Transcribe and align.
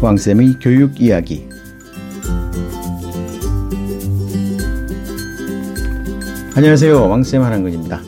왕쌤의 0.00 0.56
교육 0.60 1.00
이야기. 1.00 1.46
안녕하세요. 6.54 7.08
왕쌤 7.08 7.42
한한근입니다. 7.42 8.00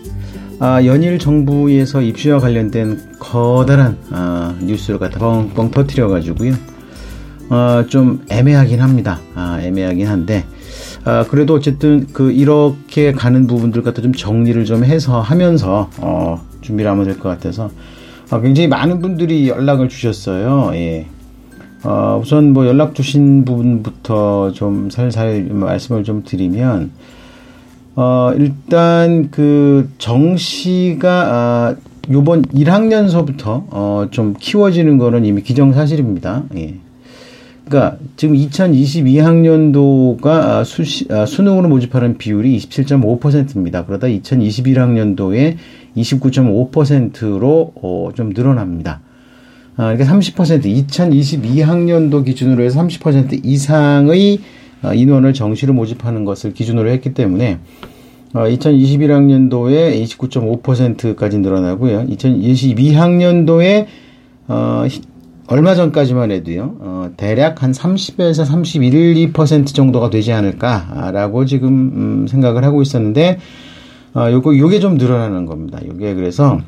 아, 0.61 0.85
연일 0.85 1.19
정부에서 1.19 2.03
입시와 2.03 2.39
관련된 2.41 2.99
커다란 3.19 3.97
아, 4.11 4.55
뉴스를 4.61 4.99
갖다 4.99 5.19
뻥뻥 5.19 5.71
터트려가지고요. 5.71 6.55
아, 7.51 7.85
좀 7.89 8.25
애매하긴 8.31 8.81
합니다. 8.81 9.21
아, 9.35 9.59
애매하긴 9.63 10.07
한데, 10.07 10.45
아, 11.05 11.25
그래도 11.29 11.55
어쨌든 11.55 12.07
그 12.13 12.31
이렇게 12.33 13.13
가는 13.13 13.47
부분들 13.47 13.83
갖다 13.83 14.03
좀 14.03 14.13
정리를 14.13 14.63
좀 14.65 14.85
해서 14.85 15.21
하면서 15.21 15.89
어, 15.99 16.43
준비를 16.61 16.91
하면 16.91 17.05
될 17.05 17.19
것 17.19 17.29
같아서 17.31 17.71
아, 18.31 18.41
굉장히 18.41 18.69
많은 18.69 19.01
분들이 19.01 19.49
연락을 19.49 19.89
주셨어요. 19.89 20.73
예. 20.75 21.07
어, 21.85 22.19
우선 22.21 22.53
뭐 22.53 22.67
연락 22.67 22.95
주신 22.95 23.45
부분부터 23.45 24.53
좀 24.53 24.91
살살 24.91 25.45
말씀을 25.45 26.05
좀 26.05 26.25
드리면, 26.25 26.91
어, 27.95 28.33
일단 28.37 29.31
그 29.31 29.89
정시가, 29.99 31.09
아, 31.11 31.77
요번 32.11 32.43
1학년서부터, 32.43 33.65
어, 33.71 34.07
좀 34.11 34.35
키워지는 34.39 34.99
거는 34.99 35.25
이미 35.25 35.43
기정사실입니다. 35.43 36.45
예. 36.57 36.77
그러니까 37.69 37.99
지금 38.17 38.35
2022학년도가 38.35 40.27
아, 40.27 40.65
수, 40.65 40.83
아, 41.13 41.27
수능으로 41.27 41.69
모집하는 41.69 42.17
비율이 42.17 42.57
27.5%입니다. 42.57 43.85
그러다 43.85 44.07
2021학년도에 44.07 45.57
29.5%로 45.97 47.73
어, 47.83 48.11
좀 48.15 48.31
늘어납니다. 48.31 49.01
아, 49.79 49.95
그러니까 49.95 50.13
30% 50.13 50.65
2022학년도 50.89 52.25
기준으로 52.25 52.65
해서 52.65 52.83
30% 52.83 53.45
이상의 53.45 54.41
어, 54.83 54.93
인원을 54.93 55.33
정시로 55.33 55.73
모집하는 55.73 56.25
것을 56.25 56.53
기준으로 56.53 56.91
했기 56.91 57.15
때문에 57.15 57.61
어, 58.35 58.41
2021학년도에 58.41 60.03
29.5%까지 60.03 61.39
늘어나고요. 61.39 62.07
2022학년도에 62.07 63.87
어, 64.49 64.85
얼마 65.47 65.75
전까지만 65.77 66.33
해도요, 66.33 66.77
어, 66.81 67.11
대략 67.17 67.63
한 67.63 67.71
30에서 67.71 68.45
31, 68.45 69.33
2% 69.33 69.75
정도가 69.75 70.11
되지 70.11 70.33
않을까라고 70.33 71.45
지금 71.47 71.69
음, 71.69 72.27
생각을 72.27 72.65
하고 72.65 72.83
있었는데, 72.83 73.39
어, 74.15 74.27
요게 74.31 74.81
좀 74.81 74.99
늘어나는 74.99 75.47
겁니다. 75.47 75.79
요게 75.87 76.15
그래서 76.15 76.61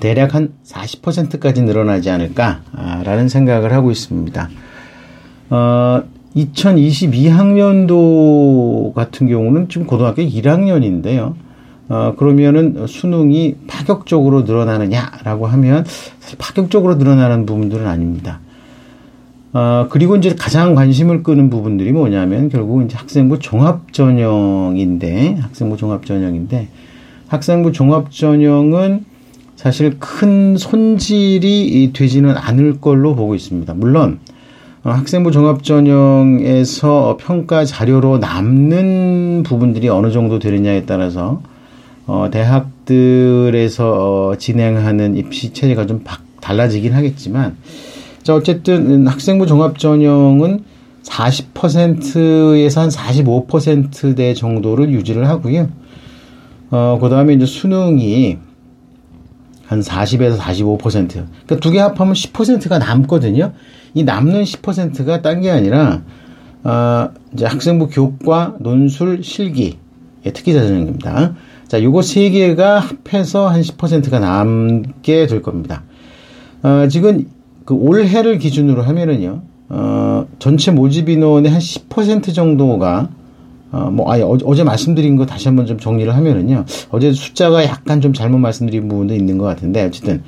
대략 0.00 0.34
한 0.34 0.52
40%까지 0.64 1.62
늘어나지 1.62 2.10
않을까라는 2.10 3.28
생각을 3.28 3.72
하고 3.72 3.90
있습니다. 3.90 4.48
어, 5.50 6.02
2022학년도 6.34 8.94
같은 8.94 9.28
경우는 9.28 9.68
지금 9.68 9.86
고등학교 9.86 10.22
1학년인데요. 10.22 11.34
어, 11.88 12.14
그러면은 12.16 12.86
수능이 12.86 13.56
파격적으로 13.66 14.42
늘어나느냐라고 14.42 15.48
하면 15.48 15.84
사실 16.20 16.38
파격적으로 16.38 16.94
늘어나는 16.96 17.46
부분들은 17.46 17.86
아닙니다. 17.86 18.40
어, 19.52 19.88
그리고 19.90 20.14
이제 20.14 20.36
가장 20.38 20.76
관심을 20.76 21.24
끄는 21.24 21.50
부분들이 21.50 21.90
뭐냐면 21.90 22.48
결국 22.48 22.84
이제 22.84 22.96
학생부 22.96 23.40
종합 23.40 23.92
전형인데 23.92 25.38
학생부 25.40 25.76
종합 25.76 26.06
전형인데 26.06 26.68
학생부 27.26 27.72
종합 27.72 28.12
전형은 28.12 29.09
사실 29.60 29.98
큰 29.98 30.56
손질이 30.56 31.90
되지는 31.92 32.34
않을 32.34 32.80
걸로 32.80 33.14
보고 33.14 33.34
있습니다. 33.34 33.74
물론 33.74 34.18
어, 34.84 34.88
학생부 34.88 35.32
종합 35.32 35.62
전형에서 35.62 37.18
평가 37.20 37.66
자료로 37.66 38.16
남는 38.16 39.42
부분들이 39.42 39.90
어느 39.90 40.12
정도 40.12 40.38
되느냐에 40.38 40.86
따라서 40.86 41.42
어, 42.06 42.28
대학들에서 42.32 44.30
어, 44.30 44.36
진행하는 44.38 45.18
입시 45.18 45.52
체제가 45.52 45.84
좀 45.84 46.00
바, 46.04 46.20
달라지긴 46.40 46.94
하겠지만, 46.94 47.58
자, 48.22 48.34
어쨌든 48.34 49.06
학생부 49.06 49.44
종합 49.44 49.78
전형은 49.78 50.64
40%에서 51.02 52.80
한 52.80 52.88
45%대 52.88 54.32
정도를 54.32 54.90
유지를 54.90 55.28
하고요. 55.28 55.68
어, 56.70 56.98
그 56.98 57.10
다음에 57.10 57.34
이제 57.34 57.44
수능이 57.44 58.38
한 59.70 59.80
40에서 59.80 60.36
45%. 60.38 61.08
그러니까 61.08 61.56
두 61.60 61.70
개 61.70 61.78
합하면 61.78 62.14
10%가 62.14 62.78
남거든요. 62.78 63.52
이 63.94 64.02
남는 64.02 64.42
10%가 64.42 65.22
딴 65.22 65.40
게 65.40 65.50
아니라, 65.50 66.02
어, 66.64 67.10
이제 67.32 67.46
학생부 67.46 67.88
교과, 67.88 68.56
논술, 68.58 69.22
실기, 69.22 69.78
예, 70.26 70.32
특기자 70.32 70.60
전형입니다. 70.66 71.34
자, 71.68 71.82
요거 71.82 72.02
세 72.02 72.30
개가 72.30 72.80
합해서 72.80 73.48
한 73.48 73.60
10%가 73.62 74.18
남게 74.18 75.28
될 75.28 75.40
겁니다. 75.40 75.84
어, 76.62 76.88
지금 76.88 77.26
그 77.64 77.74
올해를 77.74 78.38
기준으로 78.38 78.82
하면은요, 78.82 79.42
어, 79.68 80.26
전체 80.40 80.72
모집 80.72 81.08
인원의 81.08 81.52
한 81.52 81.60
10% 81.60 82.34
정도가 82.34 83.08
어, 83.72 83.90
뭐, 83.90 84.12
아예 84.12 84.22
어제 84.22 84.64
말씀드린 84.64 85.16
거 85.16 85.26
다시 85.26 85.48
한번 85.48 85.66
좀 85.66 85.78
정리를 85.78 86.14
하면은요, 86.14 86.64
어제 86.90 87.12
숫자가 87.12 87.64
약간 87.64 88.00
좀 88.00 88.12
잘못 88.12 88.38
말씀드린 88.38 88.88
부분도 88.88 89.14
있는 89.14 89.38
것 89.38 89.44
같은데, 89.44 89.84
어쨌든, 89.84 90.22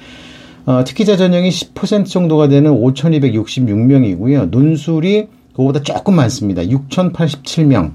어, 0.64 0.84
특기자 0.84 1.16
전형이 1.16 1.48
10% 1.48 2.06
정도가 2.06 2.48
되는 2.48 2.70
5,266명이고요. 2.70 4.50
논술이 4.50 5.26
그거보다 5.50 5.82
조금 5.82 6.14
많습니다. 6.14 6.62
6,087명. 6.62 7.92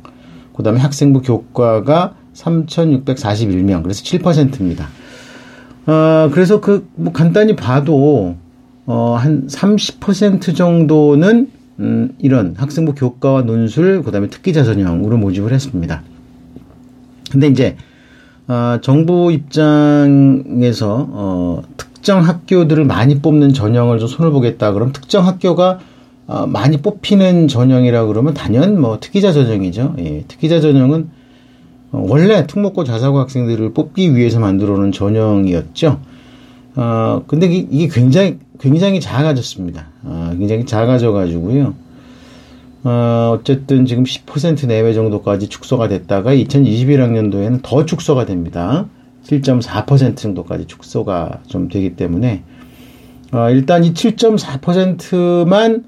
그 0.56 0.64
다음에 0.64 0.80
학생부 0.80 1.22
교과가 1.22 2.16
3,641명. 2.34 3.84
그래서 3.84 4.04
7%입니다. 4.04 4.90
어, 5.86 6.30
그래서 6.34 6.60
그, 6.60 6.90
뭐 6.96 7.14
간단히 7.14 7.56
봐도, 7.56 8.36
어, 8.86 9.16
한 9.18 9.48
30% 9.48 10.56
정도는, 10.56 11.52
음, 11.80 12.16
이런 12.20 12.56
학생부 12.58 12.96
교과와 12.96 13.44
논술, 13.44 14.04
그 14.04 14.12
다음에 14.12 14.30
특기자 14.30 14.64
전형으로 14.64 15.18
모집을 15.18 15.54
했습니다. 15.54 16.02
근데 17.32 17.48
이제, 17.48 17.78
어, 18.48 18.80
정부 18.82 19.32
입장에서, 19.32 21.08
어, 21.10 21.64
특정 21.78 22.22
학교들을 22.22 22.86
많이 22.86 23.20
뽑는 23.20 23.54
전형을 23.54 24.00
좀 24.00 24.08
손을 24.08 24.32
보겠다. 24.32 24.72
그럼 24.72 24.94
특정 24.94 25.28
학교가 25.28 25.80
어, 26.28 26.46
많이 26.46 26.78
뽑히는 26.78 27.48
전형이라 27.48 28.06
그러면 28.06 28.34
단연 28.34 28.80
뭐 28.80 29.00
특기자 29.00 29.32
전형이죠. 29.32 29.96
예, 30.00 30.24
특기자 30.28 30.60
전형은 30.60 31.10
어, 31.92 32.06
원래 32.08 32.46
특목고 32.48 32.84
자사고 32.84 33.20
학생들을 33.20 33.74
뽑기 33.74 34.16
위해서 34.16 34.40
만들어 34.40 34.78
놓은 34.78 34.92
전형이었죠. 34.92 36.00
어, 36.78 37.24
근데 37.26 37.48
이게 37.48 37.88
굉장히, 37.88 38.38
굉장히 38.60 39.02
작아졌습니다. 39.02 39.88
어, 40.04 40.36
굉장히 40.38 40.66
작아져 40.68 41.12
가지고요. 41.12 41.74
어, 42.84 43.36
어쨌든 43.36 43.88
지금 43.88 44.04
10% 44.04 44.68
내외 44.68 44.94
정도까지 44.94 45.50
축소가 45.50 45.88
됐다가 45.88 46.36
2021학년도에는 46.36 47.62
더 47.64 47.86
축소가 47.86 48.26
됩니다. 48.26 48.86
7.4% 49.24 50.18
정도까지 50.18 50.66
축소가 50.68 51.40
좀 51.48 51.68
되기 51.68 51.96
때문에, 51.96 52.44
어, 53.32 53.50
일단 53.50 53.84
이 53.84 53.94
7.4%만 53.94 55.84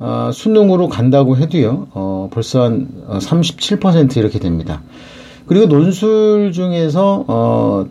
어, 0.00 0.30
수능으로 0.34 0.88
간다고 0.88 1.36
해도요, 1.36 1.86
어, 1.92 2.28
벌써 2.32 2.64
한 2.64 2.88
37% 3.08 4.16
어, 4.16 4.20
이렇게 4.20 4.40
됩니다. 4.40 4.82
그리고 5.46 5.66
논술 5.66 6.50
중에서 6.52 7.24
어 7.28 7.86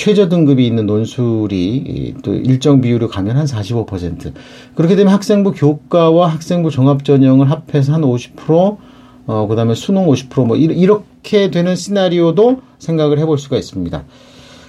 최저 0.00 0.30
등급이 0.30 0.66
있는 0.66 0.86
논술이 0.86 2.14
또 2.22 2.32
일정 2.32 2.80
비율로 2.80 3.08
가면 3.08 3.36
한 3.36 3.44
45%. 3.44 4.32
그렇게 4.74 4.96
되면 4.96 5.12
학생부 5.12 5.52
교과와 5.52 6.26
학생부 6.28 6.70
종합 6.70 7.04
전형을 7.04 7.50
합해서 7.50 7.92
한 7.92 8.00
50%, 8.00 8.78
어, 9.26 9.46
그 9.46 9.56
다음에 9.56 9.74
수능 9.74 10.06
50%뭐 10.06 10.56
이렇게 10.56 11.50
되는 11.50 11.76
시나리오도 11.76 12.62
생각을 12.78 13.18
해볼 13.18 13.36
수가 13.36 13.58
있습니다. 13.58 14.04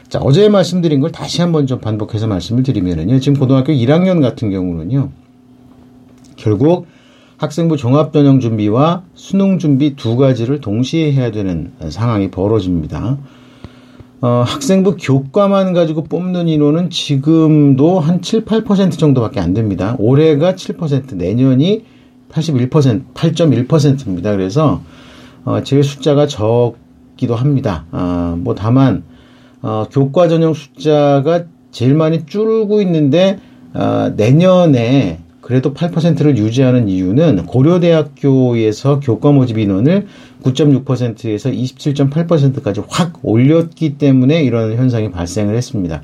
자, 0.10 0.20
어제 0.20 0.50
말씀드린 0.50 1.00
걸 1.00 1.14
다시 1.14 1.40
한번 1.40 1.66
좀 1.66 1.80
반복해서 1.80 2.28
말씀을 2.28 2.64
드리면은요. 2.64 3.22
지금 3.22 3.40
고등학교 3.40 3.72
1학년 3.72 4.22
같은 4.22 4.52
경우는요. 4.52 5.12
결국 6.36 6.88
학생부 7.38 7.78
종합전형 7.78 8.42
준비와 8.42 9.04
수능 9.16 9.60
준비 9.60 9.96
두 9.96 10.18
가지를 10.18 10.60
동시에 10.60 11.14
해야 11.14 11.32
되는 11.32 11.72
상황이 11.90 12.30
벌어집니다. 12.30 13.18
어, 14.22 14.44
학생부 14.46 14.98
교과만 15.00 15.74
가지고 15.74 16.04
뽑는 16.04 16.48
인원은 16.48 16.92
지금도 16.92 18.00
한 18.00 18.22
7, 18.22 18.46
8% 18.46 19.00
정도밖에 19.00 19.40
안 19.40 19.56
됩니다. 19.56 19.96
올해가 19.98 20.54
7%, 20.54 21.16
내년이 21.16 21.86
81%, 22.30 23.14
8.1%입니다. 23.14 24.32
그래서 24.32 24.82
어, 25.44 25.64
제일 25.64 25.84
숫자가 25.84 26.28
적기도 26.28 27.36
합니다. 27.36 27.86
아, 27.92 28.36
뭐 28.38 28.54
다만 28.54 29.04
어, 29.64 29.86
교과 29.92 30.28
전형 30.28 30.54
숫자가 30.54 31.46
제일 31.72 31.96
많이 31.96 32.28
줄고 32.28 32.80
있는데 32.82 33.40
어, 33.74 34.14
내년에 34.16 35.20
그래도 35.52 35.74
8%를 35.74 36.38
유지하는 36.38 36.88
이유는 36.88 37.46
고려대학교에서 37.46 39.02
교과 39.02 39.34
모집 39.34 39.58
인원을 39.58 40.08
9.6%에서 40.44 41.50
27.8%까지 41.50 42.82
확 42.88 43.20
올렸기 43.22 43.98
때문에 43.98 44.44
이런 44.44 44.78
현상이 44.78 45.12
발생을 45.12 45.54
했습니다. 45.58 46.04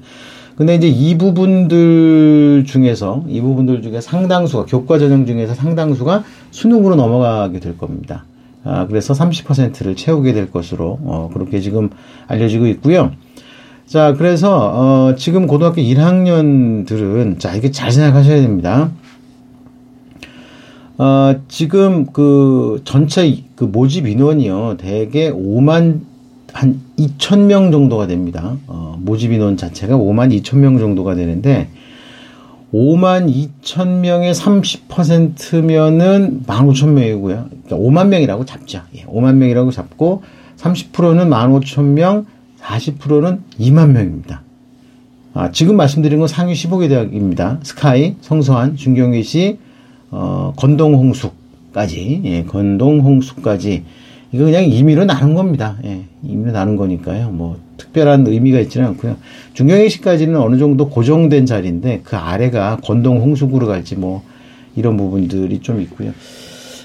근데 0.57 0.75
이제 0.75 0.89
이 0.89 1.17
부분들 1.17 2.65
중에서 2.67 3.23
이 3.29 3.39
부분들 3.39 3.81
중에 3.83 4.01
상당수가 4.01 4.65
교과 4.65 4.99
전형 4.99 5.25
중에서 5.25 5.53
상당수가 5.53 6.25
수능으로 6.51 6.97
넘어가게 6.97 7.61
될 7.61 7.77
겁니다. 7.77 8.25
아, 8.65 8.85
그래서 8.85 9.13
30%를 9.13 9.95
채우게 9.95 10.33
될 10.33 10.51
것으로 10.51 10.99
어, 11.03 11.29
그렇게 11.33 11.61
지금 11.61 11.89
알려지고 12.27 12.67
있고요. 12.67 13.13
자, 13.85 14.11
그래서 14.11 14.73
어, 14.73 15.15
지금 15.15 15.47
고등학교 15.47 15.81
1학년들은 15.81 17.39
자 17.39 17.55
이게 17.55 17.71
잘 17.71 17.93
생각하셔야 17.93 18.41
됩니다. 18.41 18.91
어, 20.97 21.35
지금 21.47 22.07
그 22.07 22.81
전체 22.83 23.43
그 23.55 23.65
모집 23.65 24.07
인원이요 24.07 24.77
대개 24.77 25.31
5만 25.31 26.01
한 26.53 26.81
2천 26.97 27.41
명 27.41 27.71
정도가 27.71 28.07
됩니다. 28.07 28.57
어, 28.65 28.97
모집 28.99 29.31
인원 29.31 29.57
자체가 29.57 29.95
5만 29.95 30.35
2천 30.41 30.57
명 30.57 30.79
정도가 30.79 31.13
되는데 31.13 31.69
5만 32.73 33.31
2천 33.61 33.99
명의 33.99 34.33
30%면은 34.33 36.41
1만 36.45 36.67
5천 36.67 36.89
명이고요. 36.89 37.49
그러니까 37.65 37.77
5만 37.77 38.07
명이라고 38.07 38.45
잡자. 38.45 38.87
예, 38.95 39.03
5만 39.03 39.35
명이라고 39.35 39.69
잡고 39.69 40.23
30%는 40.57 41.29
1만 41.29 41.61
5천 41.61 41.83
명, 41.83 42.25
40%는 42.59 43.43
2만 43.59 43.91
명입니다. 43.91 44.41
아, 45.35 45.51
지금 45.51 45.77
말씀드린 45.77 46.17
건 46.17 46.27
상위 46.27 46.53
15개 46.53 46.89
대학입니다. 46.89 47.59
스카이, 47.61 48.15
성서한, 48.21 48.75
중경외시, 48.75 49.59
어, 50.11 50.53
건동홍숙까지, 50.55 52.21
예, 52.25 52.43
건동홍숙까지 52.43 53.83
이거 54.31 54.43
그냥 54.45 54.65
임의로 54.65 55.05
나눈 55.05 55.35
겁니다. 55.35 55.77
예, 55.85 56.03
임의로 56.23 56.51
나눈 56.51 56.75
거니까요. 56.75 57.29
뭐 57.29 57.57
특별한 57.77 58.27
의미가 58.27 58.59
있지는 58.59 58.87
않고요. 58.87 59.15
중경외시까지는 59.53 60.39
어느 60.39 60.57
정도 60.57 60.89
고정된 60.89 61.45
자리인데 61.45 62.01
그 62.03 62.17
아래가 62.17 62.77
건동 62.83 63.21
홍수구로 63.21 63.67
갈지 63.67 63.95
뭐 63.95 64.23
이런 64.75 64.97
부분들이 64.97 65.59
좀 65.59 65.81
있고요. 65.81 66.11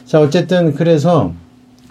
자 0.04 0.20
어쨌든 0.20 0.75
그래서 0.75 1.32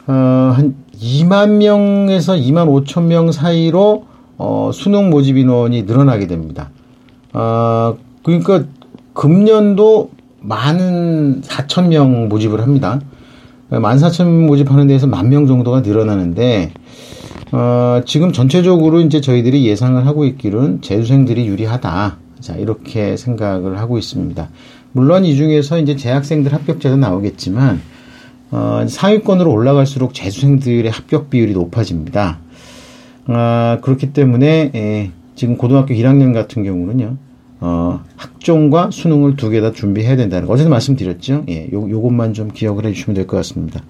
어, 0.08 0.14
한 0.14 0.76
2만 1.00 1.58
명에서 1.58 2.34
2만 2.34 2.86
5천 2.86 3.04
명 3.06 3.32
사이로 3.32 4.06
어, 4.38 4.72
수능 4.74 5.10
모집 5.10 5.38
인원이 5.38 5.84
늘어나게 5.84 6.28
됩니다. 6.28 6.70
어, 7.34 7.98
그러니까 8.24 8.66
금년도 9.14 10.12
많은 10.42 11.42
4천 11.42 11.88
명 11.88 12.28
모집을 12.30 12.62
합니다. 12.62 13.00
14,000 13.70 14.48
모집하는 14.48 14.88
데에서 14.88 15.08
만 15.08 15.30
명 15.30 15.48
정도가 15.48 15.80
늘어나는데 15.82 16.72
어, 17.54 18.02
지금 18.06 18.32
전체적으로 18.34 19.00
이제 19.02 19.22
저희들이 19.22 19.66
예상을 19.66 20.06
하고 20.06 20.26
있기는 20.26 20.82
재수생들이 20.82 21.48
유리하다. 21.48 22.18
자, 22.40 22.56
이렇게 22.56 23.16
생각을 23.18 23.78
하고 23.80 23.98
있습니다. 23.98 24.50
물론 24.94 25.26
이 25.26 25.36
중에서 25.36 25.78
이제 25.80 25.96
재학생들 25.96 26.54
합격자도 26.54 26.98
나오겠지만 26.98 27.82
어, 28.52 28.86
상위권으로 28.88 29.50
올라갈수록 29.52 30.14
재수생들의 30.14 30.90
합격 30.92 31.30
비율이 31.30 31.54
높아집니다. 31.54 32.40
어, 33.28 33.78
그렇기 33.82 34.12
때문에 34.12 34.72
예, 34.76 35.12
지금 35.36 35.56
고등학교 35.56 35.94
1학년 35.94 36.34
같은 36.34 36.64
경우는요. 36.64 37.16
어, 37.62 38.02
학종과 38.18 38.90
수능을 38.92 39.36
두 39.36 39.50
개 39.52 39.62
다 39.62 39.72
준비해야 39.72 40.16
된다는 40.16 40.48
거. 40.48 40.54
어제도 40.54 40.70
말씀드렸죠. 40.70 41.46
예, 41.50 41.70
요, 41.72 41.90
요것만 41.90 42.34
좀 42.34 42.50
기억을 42.52 42.86
해주시면 42.86 43.16
될 43.16 43.28
것 43.28 43.38
같습니다. 43.38 43.82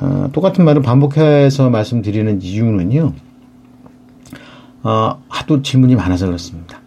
어, 0.00 0.28
똑같은 0.32 0.64
말을 0.64 0.82
반복해서 0.82 1.70
말씀드리는 1.70 2.42
이유는요. 2.42 3.12
어, 4.82 5.22
하도 5.28 5.62
질문이 5.62 5.94
많아서 5.94 6.26
그렇습니다. 6.26 6.80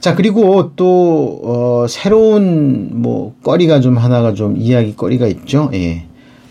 자, 0.00 0.14
그리고 0.14 0.72
또, 0.76 1.40
어, 1.42 1.86
새로운, 1.88 2.90
뭐, 3.02 3.34
거리가 3.42 3.80
좀 3.80 3.98
하나가 3.98 4.32
좀 4.32 4.56
이야기 4.56 4.96
거리가 4.96 5.26
있죠. 5.26 5.70
예. 5.74 6.04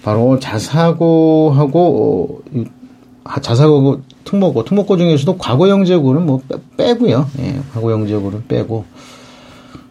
바로 0.03 0.37
자사고하고, 0.39 2.41
어, 2.53 3.39
자사고, 3.41 4.01
특목고, 4.27 4.65
특목고 4.65 4.97
중에서도 4.97 5.37
과거형 5.37 5.85
제고는 5.85 6.25
뭐 6.25 6.41
빼, 6.75 6.93
고요 6.93 7.27
예, 7.39 7.59
과거형 7.73 8.07
제고는 8.07 8.43
빼고, 8.47 8.85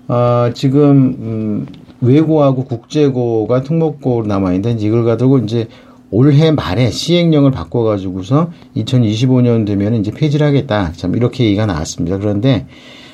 아, 0.08 0.52
지금, 0.54 1.16
음, 1.18 1.66
외고하고 2.00 2.64
국제고가 2.64 3.62
특목고로 3.62 4.26
남아있는데, 4.26 4.84
이걸 4.84 5.04
가지고 5.04 5.38
이제 5.38 5.68
올해 6.10 6.50
말에 6.50 6.90
시행령을 6.90 7.50
바꿔가지고서 7.50 8.50
2025년 8.76 9.66
되면 9.66 9.94
이제 9.94 10.10
폐지를 10.10 10.46
하겠다. 10.46 10.92
참, 10.92 11.16
이렇게 11.16 11.44
얘기가 11.44 11.66
나왔습니다. 11.66 12.18
그런데, 12.18 12.66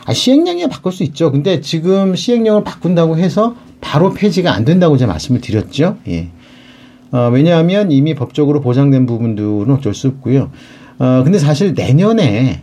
아, 0.05 0.13
시행령이 0.13 0.69
바꿀 0.69 0.93
수 0.93 1.05
있죠. 1.05 1.31
근데 1.31 1.61
지금 1.61 2.17
시행령을 2.17 2.65
바꾼다고 2.65 3.17
해서 3.17 3.55
바로 3.81 4.13
폐지가 4.13 4.53
안 4.53 4.65
된다고 4.65 4.97
제가 4.97 5.13
말씀을 5.13 5.41
드렸죠. 5.41 5.99
예. 6.09 6.31
어, 7.13 7.31
왜냐하면 7.33 7.93
이미 7.93 8.15
법적으로 8.15 8.61
보장된 8.61 9.07
부분들은 9.07 9.71
어쩔 9.71 9.95
수 9.95 10.09
없고요. 10.09 10.51
어, 10.99 11.23
근데 11.25 11.39
사실 11.39 11.75
내년에, 11.75 12.63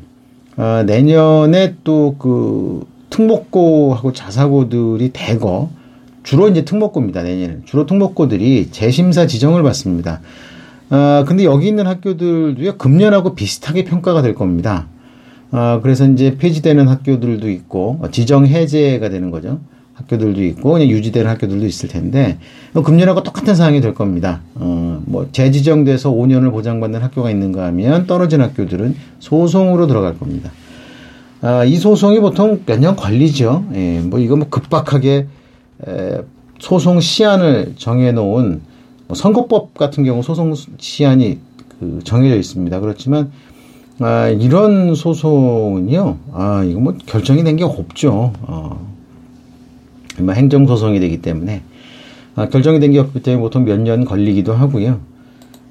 어, 0.58 0.84
내년에 0.86 1.76
또 1.84 2.16
그 2.18 2.86
특목고하고 3.10 4.14
자사고들이 4.14 5.10
대거 5.14 5.70
주로 6.24 6.48
이제 6.48 6.64
특목고입니다. 6.64 7.24
내년에 7.24 7.58
주로 7.66 7.86
특목고들이 7.86 8.70
재심사 8.72 9.28
지정을 9.28 9.64
받습니다. 9.64 10.22
아 10.90 11.24
근데 11.28 11.44
여기 11.44 11.68
있는 11.68 11.88
학교들도요 11.88 12.78
금년하고 12.78 13.36
비슷하게 13.36 13.84
평가가 13.84 14.22
될 14.22 14.36
겁니다. 14.36 14.88
아 15.52 15.80
그래서 15.82 16.08
이제 16.08 16.38
폐지되는 16.38 16.88
학교들도 16.88 17.50
있고 17.50 18.00
지정 18.12 18.46
해제가 18.46 19.10
되는 19.10 19.32
거죠. 19.32 19.60
학교들도 20.00 20.44
있고 20.44 20.74
그냥 20.74 20.88
유지되는 20.90 21.30
학교들도 21.30 21.66
있을 21.66 21.90
텐데 21.90 22.38
금년하고 22.74 23.24
똑같은 23.24 23.56
상황이 23.56 23.82
될 23.82 23.94
겁니다. 23.94 24.42
어 24.56 24.90
뭐 25.06 25.28
재지정돼서 25.32 26.12
5년을 26.12 26.52
보장받는 26.52 27.02
학교가 27.02 27.32
있는가 27.32 27.66
하면 27.68 28.06
떨어진 28.06 28.42
학교들은 28.42 28.96
소송으로 29.20 29.88
들어갈 29.88 30.20
겁니다. 30.20 30.52
아, 31.42 31.64
이 31.64 31.78
소송이 31.78 32.20
보통 32.20 32.62
몇 32.66 32.80
년 32.80 32.96
걸리죠. 32.98 33.66
예, 33.74 34.02
뭐 34.02 34.20
이거 34.20 34.36
뭐 34.36 34.48
급박하게 34.50 35.28
에, 35.88 36.18
소송 36.60 37.00
시한을 37.00 37.74
정해놓은 37.78 38.62
뭐 39.08 39.16
선거법 39.16 39.74
같은 39.74 40.04
경우 40.04 40.22
소송 40.22 40.54
시한이 40.78 41.40
그 41.80 42.00
정해져 42.04 42.36
있습니다. 42.36 42.80
그렇지만 42.82 43.32
아, 44.02 44.28
이런 44.28 44.94
소송은요, 44.96 46.18
아 46.34 46.64
이거 46.66 46.80
뭐 46.82 46.94
결정이 47.06 47.44
된 47.44 47.56
게 47.56 47.64
없죠. 47.64 48.34
어, 48.42 48.86
뭐 50.24 50.34
행정 50.34 50.66
소송이 50.68 51.00
되기 51.00 51.22
때문에 51.22 51.62
아, 52.36 52.48
결정이 52.50 52.80
된 52.80 52.92
게 52.92 53.00
없기 53.00 53.22
때문에 53.22 53.42
보통 53.42 53.66
몇 53.66 53.80
년 53.80 54.06
걸리기도 54.06 54.54
하고요. 54.54 55.00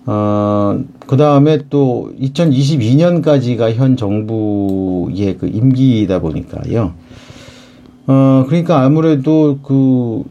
어, 0.06 0.80
그 1.06 1.16
다음에 1.16 1.60
또 1.70 2.10
2022년까지가 2.20 3.72
현 3.74 3.96
정부의 3.96 5.36
그 5.38 5.46
임기이다 5.48 6.20
보니까요. 6.20 6.92
어, 8.06 8.44
그러니까 8.46 8.82
아무래도 8.82 9.58
그, 9.62 10.24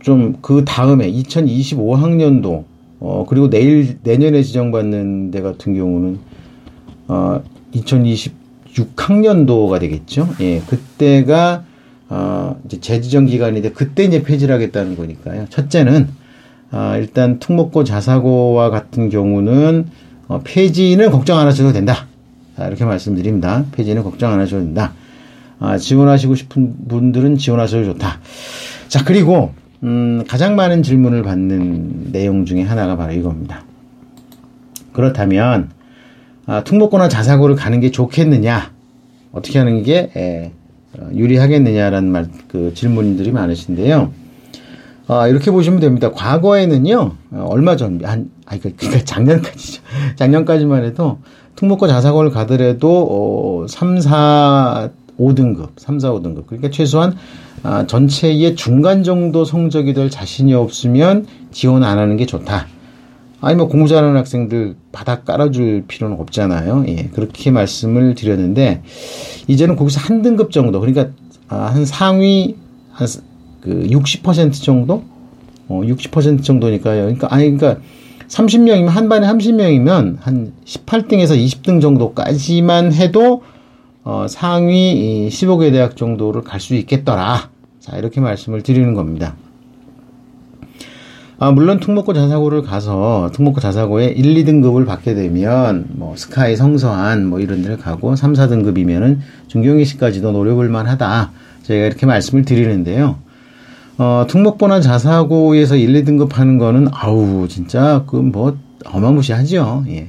좀 0.00 0.36
그 0.40 0.64
다음에 0.64 1.10
2025학년도, 1.12 2.64
어, 3.00 3.26
그리고 3.28 3.50
내일, 3.50 3.98
내년에 4.02 4.42
지정받는 4.42 5.30
데 5.32 5.42
같은 5.42 5.74
경우는, 5.74 6.18
어, 7.08 7.42
2026학년도가 7.74 9.80
되겠죠. 9.80 10.28
예, 10.40 10.60
그때가, 10.60 11.64
어, 12.08 12.56
이제 12.64 12.80
재지정 12.80 13.26
기간인데 13.26 13.72
그때 13.72 14.04
이제 14.04 14.22
폐지를 14.22 14.54
하겠다는 14.54 14.96
거니까요. 14.96 15.46
첫째는, 15.50 16.08
아, 16.70 16.96
일단 16.96 17.38
특목고 17.38 17.84
자사고와 17.84 18.70
같은 18.70 19.10
경우는 19.10 19.86
어, 20.28 20.40
폐지는 20.44 21.10
걱정 21.10 21.38
안 21.38 21.46
하셔도 21.46 21.72
된다. 21.72 22.06
자, 22.56 22.66
이렇게 22.66 22.84
말씀드립니다. 22.84 23.64
폐지는 23.72 24.02
걱정 24.02 24.32
안 24.32 24.40
하셔도 24.40 24.62
된다. 24.62 24.92
아, 25.60 25.76
지원하시고 25.76 26.34
싶은 26.34 26.88
분들은 26.88 27.36
지원하셔도 27.36 27.84
좋다. 27.92 28.20
자, 28.88 29.04
그리고 29.04 29.52
음, 29.82 30.24
가장 30.26 30.56
많은 30.56 30.82
질문을 30.82 31.22
받는 31.22 32.12
내용 32.12 32.44
중에 32.44 32.62
하나가 32.62 32.96
바로 32.96 33.12
이겁니다. 33.12 33.64
그렇다면 34.92 35.70
아, 36.46 36.64
특목고나 36.64 37.08
자사고를 37.08 37.54
가는 37.54 37.78
게 37.80 37.90
좋겠느냐? 37.90 38.72
어떻게 39.32 39.58
하는 39.58 39.82
게 39.82 40.10
에, 40.16 40.46
어, 40.46 40.50
유리하겠느냐라는 41.14 42.10
말, 42.10 42.28
그 42.48 42.72
질문들이 42.74 43.32
많으신데요. 43.32 44.12
아, 45.06 45.26
이렇게 45.26 45.50
보시면 45.50 45.80
됩니다. 45.80 46.12
과거에는요, 46.12 47.12
어, 47.32 47.46
얼마 47.48 47.76
전, 47.76 48.00
한, 48.04 48.30
아, 48.46 48.58
그러니까 48.58 49.04
작년까지죠. 49.04 49.82
작년까지만 50.16 50.84
해도 50.84 51.18
특목고 51.56 51.88
자사고를 51.88 52.30
가더라도, 52.30 53.62
어, 53.62 53.66
3, 53.66 54.00
4, 54.00 54.90
5등급, 55.18 55.70
3, 55.76 55.98
4, 55.98 56.12
5등급. 56.12 56.46
그러니까 56.46 56.70
최소한 56.70 57.16
아, 57.62 57.86
전체의 57.86 58.54
중간 58.54 59.02
정도 59.02 59.44
성적이 59.44 59.92
될 59.92 60.10
자신이 60.10 60.54
없으면 60.54 61.26
지원 61.50 61.82
안 61.82 61.98
하는 61.98 62.16
게 62.16 62.24
좋다. 62.24 62.66
아니 63.40 63.56
뭐 63.56 63.68
공부 63.68 63.88
잘하는 63.88 64.16
학생들 64.16 64.76
바닥 64.92 65.24
깔아줄 65.24 65.84
필요는 65.86 66.18
없잖아요. 66.20 66.84
예, 66.88 67.08
그렇게 67.14 67.50
말씀을 67.50 68.14
드렸는데 68.14 68.82
이제는 69.46 69.76
거기서 69.76 70.00
한 70.00 70.22
등급 70.22 70.50
정도, 70.50 70.80
그러니까 70.80 71.08
아, 71.48 71.66
한 71.66 71.84
상위 71.84 72.56
한 72.92 73.06
그 73.60 73.86
60% 73.90 74.62
정도, 74.62 75.02
어, 75.68 75.80
60% 75.84 76.42
정도니까요. 76.42 77.02
그러니까 77.02 77.28
아니 77.30 77.50
그러니까 77.56 77.82
30명이면 78.28 78.86
한 78.86 79.08
반에 79.08 79.26
30명이면 79.26 80.18
한 80.20 80.52
18등에서 80.64 81.36
20등 81.36 81.80
정도까지만 81.80 82.92
해도 82.92 83.42
어, 84.04 84.26
상위 84.28 85.28
15개 85.30 85.70
대학 85.72 85.96
정도를 85.96 86.42
갈 86.42 86.60
수 86.60 86.74
있겠더라. 86.74 87.50
자, 87.80 87.96
이렇게 87.96 88.20
말씀을 88.20 88.62
드리는 88.62 88.94
겁니다. 88.94 89.34
아, 91.40 91.52
물론 91.52 91.78
특목고 91.78 92.14
자사고를 92.14 92.62
가서 92.62 93.30
특목고 93.32 93.60
자사고에 93.60 94.06
1, 94.06 94.44
2등급을 94.44 94.86
받게 94.86 95.14
되면 95.14 95.86
뭐 95.90 96.16
스카이 96.16 96.56
성서한 96.56 97.26
뭐 97.26 97.38
이런 97.38 97.62
데를 97.62 97.76
가고 97.76 98.16
3, 98.16 98.32
4등급이면은 98.32 99.18
중경이시까지도 99.46 100.32
노려볼 100.32 100.68
만하다. 100.68 101.30
저희가 101.62 101.86
이렇게 101.86 102.06
말씀을 102.06 102.44
드리는데요. 102.44 103.18
어, 103.98 104.26
특목고나 104.28 104.80
자사고에서 104.80 105.76
1, 105.76 106.04
2등급 106.04 106.32
하는 106.32 106.58
거는 106.58 106.88
아우 106.92 107.46
진짜 107.48 108.04
그 108.06 108.16
뭐 108.16 108.56
어마무시하죠. 108.86 109.84
예. 109.88 110.08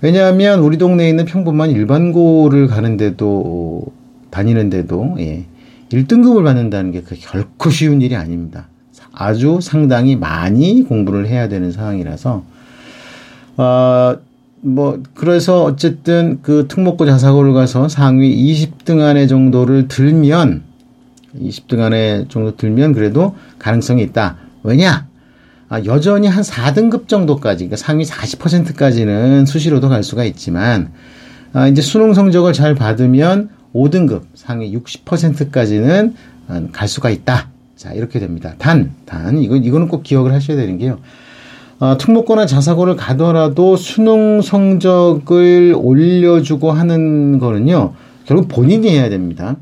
왜냐하면 0.00 0.60
우리 0.60 0.78
동네에 0.78 1.08
있는 1.08 1.24
평범한 1.24 1.70
일반고를 1.70 2.66
가는데도 2.68 3.82
다니는데도 4.30 5.16
예. 5.20 5.44
1등급을 5.92 6.42
받는다는 6.44 6.90
게 6.90 7.02
그 7.02 7.14
결코 7.18 7.70
쉬운 7.70 8.02
일이 8.02 8.16
아닙니다. 8.16 8.66
아주 9.12 9.58
상당히 9.60 10.16
많이 10.16 10.82
공부를 10.82 11.26
해야 11.26 11.48
되는 11.48 11.72
상황이라서 11.72 12.44
어, 13.56 14.16
뭐 14.60 15.02
그래서 15.14 15.62
어쨌든 15.64 16.40
그 16.42 16.66
특목고 16.68 17.06
자사고를 17.06 17.52
가서 17.52 17.88
상위 17.88 18.34
20등 18.52 19.00
안에 19.00 19.26
정도를 19.26 19.88
들면 19.88 20.62
20등 21.40 21.80
안에 21.80 22.26
정도 22.28 22.56
들면 22.56 22.92
그래도 22.92 23.34
가능성이 23.58 24.02
있다. 24.02 24.36
왜냐? 24.62 25.06
아, 25.68 25.82
여전히 25.84 26.28
한 26.28 26.42
4등급 26.42 27.08
정도까지, 27.08 27.64
그러니까 27.64 27.76
상위 27.76 28.04
40%까지는 28.04 29.46
수시로도 29.46 29.88
갈 29.88 30.02
수가 30.02 30.24
있지만, 30.24 30.92
아, 31.52 31.66
이제 31.68 31.82
수능 31.82 32.14
성적을 32.14 32.52
잘 32.52 32.74
받으면 32.74 33.50
5등급, 33.74 34.22
상위 34.34 34.76
60%까지는 34.76 36.14
갈 36.72 36.88
수가 36.88 37.10
있다. 37.10 37.48
자, 37.84 37.92
이렇게 37.92 38.18
됩니다. 38.18 38.54
단, 38.56 38.94
단, 39.04 39.36
이거, 39.36 39.56
이거는 39.56 39.88
꼭 39.88 40.02
기억을 40.02 40.32
하셔야 40.32 40.56
되는 40.56 40.78
게요. 40.78 41.00
어, 41.80 41.98
특목고나 41.98 42.46
자사고를 42.46 42.96
가더라도 42.96 43.76
수능 43.76 44.40
성적을 44.40 45.74
올려주고 45.76 46.72
하는 46.72 47.38
거는요, 47.38 47.92
결국 48.24 48.48
본인이 48.48 48.88
해야 48.88 49.10
됩니다. 49.10 49.56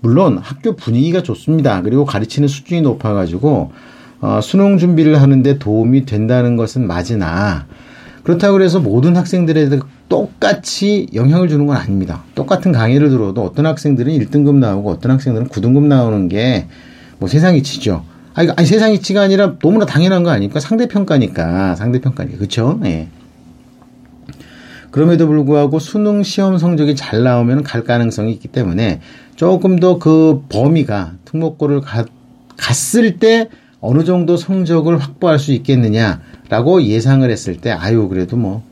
물론 0.00 0.38
학교 0.38 0.74
분위기가 0.74 1.22
좋습니다. 1.22 1.82
그리고 1.82 2.06
가르치는 2.06 2.48
수준이 2.48 2.80
높아가지고, 2.80 3.72
어, 4.22 4.40
수능 4.42 4.78
준비를 4.78 5.20
하는데 5.20 5.58
도움이 5.58 6.06
된다는 6.06 6.56
것은 6.56 6.86
맞으나, 6.86 7.66
그렇다고 8.22 8.62
해서 8.62 8.80
모든 8.80 9.18
학생들에게 9.18 9.80
똑같이 10.08 11.08
영향을 11.12 11.48
주는 11.48 11.66
건 11.66 11.76
아닙니다. 11.76 12.24
똑같은 12.34 12.72
강의를 12.72 13.10
들어도 13.10 13.44
어떤 13.44 13.66
학생들은 13.66 14.14
1등급 14.14 14.54
나오고 14.54 14.92
어떤 14.92 15.10
학생들은 15.10 15.48
9등급 15.48 15.84
나오는 15.84 16.28
게 16.30 16.68
뭐 17.18 17.28
세상 17.28 17.56
이 17.56 17.62
치죠. 17.62 18.04
아니, 18.34 18.50
아니 18.56 18.66
세상 18.66 18.92
이 18.92 19.00
치가 19.00 19.22
아니라 19.22 19.58
너무나 19.58 19.86
당연한 19.86 20.22
거 20.22 20.30
아닙니까? 20.30 20.60
상대평가니까. 20.60 21.76
상대평가니까. 21.76 22.38
그쵸? 22.38 22.78
예. 22.84 23.08
그럼에도 24.90 25.26
불구하고 25.26 25.78
수능 25.78 26.22
시험 26.22 26.58
성적이 26.58 26.96
잘 26.96 27.22
나오면 27.22 27.62
갈 27.64 27.84
가능성이 27.84 28.32
있기 28.32 28.48
때문에 28.48 29.00
조금 29.36 29.78
더 29.78 29.98
그 29.98 30.44
범위가 30.48 31.12
특목고를 31.24 31.80
가, 31.82 32.04
갔을 32.56 33.18
때 33.18 33.48
어느 33.80 34.04
정도 34.04 34.36
성적을 34.36 34.98
확보할 34.98 35.38
수 35.38 35.52
있겠느냐라고 35.52 36.82
예상을 36.82 37.30
했을 37.30 37.56
때 37.58 37.70
아유 37.70 38.08
그래도 38.08 38.36
뭐 38.36 38.62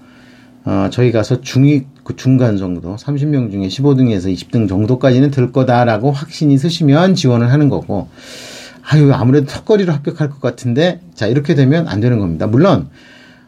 어, 0.65 0.89
저희 0.91 1.13
가서 1.13 1.43
중위 1.43 1.85
그 2.05 2.17
중간 2.17 2.57
정도 2.59 2.97
30명 2.97 3.51
중에 3.51 3.67
15등에서 3.69 4.33
20등 4.33 4.69
정도까지는 4.69 5.31
들 5.31 5.51
거다라고 5.51 6.13
확신이 6.13 6.55
있으시면 6.55 7.15
지원을 7.15 7.51
하는 7.51 7.69
거고 7.69 8.09
아유 8.83 9.13
아무래도 9.13 9.47
턱걸이로 9.47 9.93
합격할 9.93 10.29
것 10.29 10.41
같은데 10.41 11.01
자 11.15 11.27
이렇게 11.27 11.55
되면 11.55 11.89
안 11.89 12.01
되는 12.01 12.19
겁니다. 12.19 12.47
물론 12.47 12.89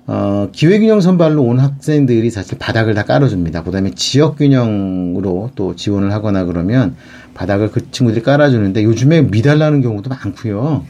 어, 0.08 0.48
기회균형 0.52 1.00
선발로 1.00 1.42
온 1.42 1.58
학생들이 1.58 2.30
사실 2.30 2.58
바닥을 2.58 2.94
다 2.94 3.02
깔아줍니다. 3.02 3.64
그 3.64 3.72
다음에 3.72 3.90
지역균형으로 3.90 5.50
또 5.56 5.74
지원을 5.74 6.12
하거나 6.12 6.44
그러면 6.44 6.94
바닥을 7.34 7.72
그 7.72 7.90
친구들이 7.90 8.22
깔아주는데 8.22 8.84
요즘에 8.84 9.22
미달나는 9.22 9.82
경우도 9.82 10.08
많고요. 10.08 10.84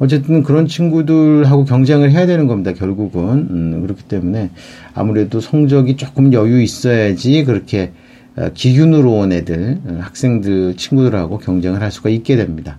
어쨌든 0.00 0.42
그런 0.42 0.66
친구들하고 0.66 1.64
경쟁을 1.66 2.10
해야 2.10 2.26
되는 2.26 2.46
겁니다. 2.46 2.72
결국은 2.72 3.48
음, 3.50 3.82
그렇기 3.82 4.04
때문에 4.04 4.50
아무래도 4.94 5.40
성적이 5.40 5.96
조금 5.96 6.32
여유 6.32 6.62
있어야지 6.62 7.44
그렇게 7.44 7.92
어, 8.36 8.48
기준으로 8.54 9.12
온 9.12 9.32
애들 9.32 9.78
어, 9.84 9.98
학생들 10.00 10.76
친구들하고 10.76 11.36
경쟁을 11.38 11.82
할 11.82 11.92
수가 11.92 12.08
있게 12.08 12.36
됩니다. 12.36 12.78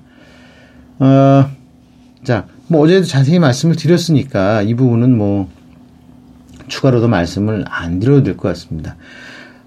어, 0.97 1.45
자, 2.23 2.47
뭐 2.67 2.81
어제도 2.81 3.05
자세히 3.05 3.37
말씀을 3.37 3.75
드렸으니까 3.75 4.63
이 4.63 4.73
부분은 4.73 5.15
뭐 5.15 5.47
추가로도 6.67 7.07
말씀을 7.07 7.65
안 7.67 7.99
드려도 7.99 8.23
될 8.23 8.35
것 8.35 8.47
같습니다. 8.49 8.95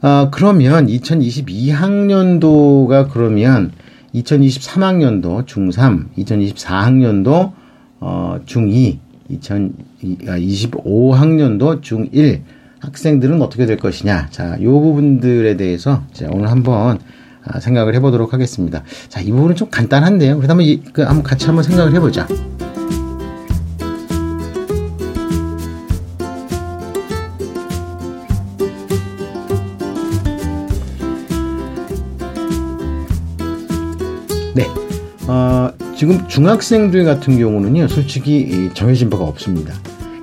어, 0.03 0.29
그러면 0.33 0.89
2022학년도가 0.89 3.09
그러면 3.11 3.71
2023학년도 4.15 5.47
중3, 5.47 6.09
2024학년도 6.19 7.53
어, 8.01 8.41
중2, 8.47 8.99
2025학년도 9.31 11.83
중1 11.83 12.41
학생들은 12.81 13.43
어떻게 13.43 13.67
될 13.67 13.77
것이냐. 13.79 14.29
자, 14.31 14.57
요 14.63 14.81
부분들에 14.81 15.57
대해서 15.57 16.05
자, 16.13 16.29
오늘 16.31 16.49
한번 16.51 16.99
아, 17.47 17.61
생각을 17.61 17.95
해보도록 17.97 18.33
하겠습니다. 18.33 18.83
자, 19.09 19.21
이 19.21 19.31
부분은 19.31 19.55
좀 19.57 19.69
간단한데요. 19.71 20.37
그래서 20.37 20.51
한번, 20.51 20.67
이, 20.67 20.83
그, 20.93 21.03
한번 21.03 21.23
같이 21.23 21.47
한번 21.47 21.63
생각을 21.63 21.95
해보자. 21.95 22.27
어, 35.35 35.69
지금 35.97 36.29
중학생들 36.29 37.05
같은 37.05 37.37
경우는요, 37.37 37.89
솔직히 37.89 38.71
정해진 38.73 39.11
바가 39.11 39.25
없습니다. 39.25 39.75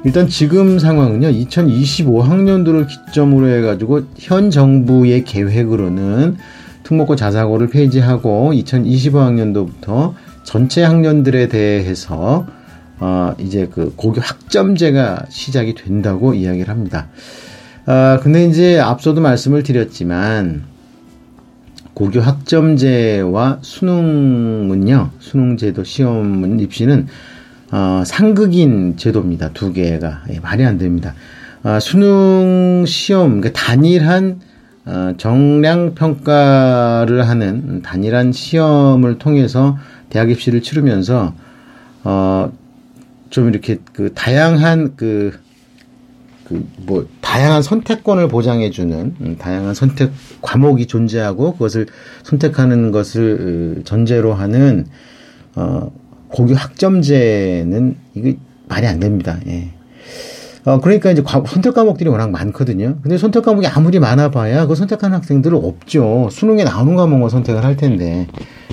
일단 0.06 0.30
지금 0.30 0.80
상황은요, 0.80 1.28
2025학년도를 1.28 2.88
기점으로 2.88 3.50
해가지고 3.50 4.04
현 4.18 4.50
정부의 4.50 5.26
계획으로는 5.26 6.38
특목고 6.84 7.18
자사고를 7.18 7.68
폐지하고 7.68 8.54
2025학년도부터 8.54 10.14
전체 10.46 10.82
학년들에 10.82 11.50
대해서 11.50 12.48
어, 13.02 13.34
이제 13.38 13.68
그 13.70 13.94
고교 13.98 14.22
학점제가 14.22 15.26
시작이 15.30 15.76
된다고 15.76 16.34
이야기를 16.34 16.70
합니다. 16.70 17.10
아, 17.86 18.20
근데 18.24 18.46
이제 18.46 18.80
앞서도 18.80 19.20
말씀을 19.20 19.64
드렸지만 19.64 20.64
고교 21.94 22.22
학점제와 22.22 23.60
수능은요, 23.62 25.12
수능제도 25.20 25.84
시험은 25.84 26.60
입시는 26.60 27.08
어, 27.72 28.04
상극인 28.06 28.98
제도입니다. 28.98 29.52
두 29.54 29.72
개가 29.72 30.24
예, 30.30 30.40
말이 30.40 30.66
안 30.66 30.78
됩니다. 30.78 31.14
어, 31.64 31.80
수능 31.80 32.86
시험 32.86 33.42
그러니까 33.42 33.52
단일한 33.54 34.42
어, 34.86 35.14
정량 35.18 35.96
평가를 35.96 37.28
하는 37.28 37.82
단일한 37.82 38.32
시험을 38.32 39.20
통해서 39.20 39.78
대학 40.10 40.30
입시를 40.32 40.62
치르면서 40.62 41.34
어, 42.04 42.52
좀 43.30 43.50
이렇게 43.50 43.78
그 43.94 44.14
다양한 44.14 44.94
그 44.96 45.40
그뭐 46.86 47.08
다양한 47.22 47.62
선택권을 47.62 48.28
보장해 48.28 48.70
주는 48.70 49.16
음, 49.22 49.38
다양한 49.38 49.74
선택 49.74 50.12
과목이 50.42 50.88
존재하고 50.88 51.54
그것을 51.54 51.88
선택하는 52.24 52.92
것을 52.92 53.82
전제로 53.86 54.34
하는 54.34 54.86
어 55.56 55.92
고교 56.30 56.56
학점제는 56.56 57.98
이게 58.16 58.38
말이 58.68 58.88
안 58.88 59.00
됩니다. 59.00 59.38
예. 59.48 59.70
어, 60.64 60.80
그러니까 60.80 61.12
이제 61.12 61.24
선택 61.48 61.74
과목들이 61.74 62.10
워낙 62.10 62.30
많거든요. 62.30 62.98
근데 63.02 63.18
선택 63.18 63.44
과목이 63.44 63.68
아무리 63.68 64.00
많아 64.00 64.30
봐야 64.30 64.68
그 64.68 64.76
선택하는 64.76 65.18
학생들은 65.18 65.58
없죠. 65.58 66.30
수능에 66.32 66.64
나오는 66.64 66.96
과목만 66.96 67.30
선택을 67.30 67.64
할 67.64 67.76
텐데. 67.76 68.28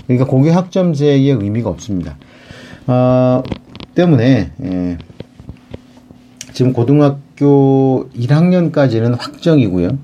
그러니까 0.07 0.27
고교 0.27 0.51
학점제의 0.51 1.31
의미가 1.31 1.71
없습니다. 1.71 2.17
어, 2.87 3.43
때문에, 3.95 4.51
예. 4.65 4.99
지금 6.53 6.73
고등학 6.73 7.21
교 7.39 8.09
1학년까지는 8.17 9.17
확정이고요. 9.17 9.99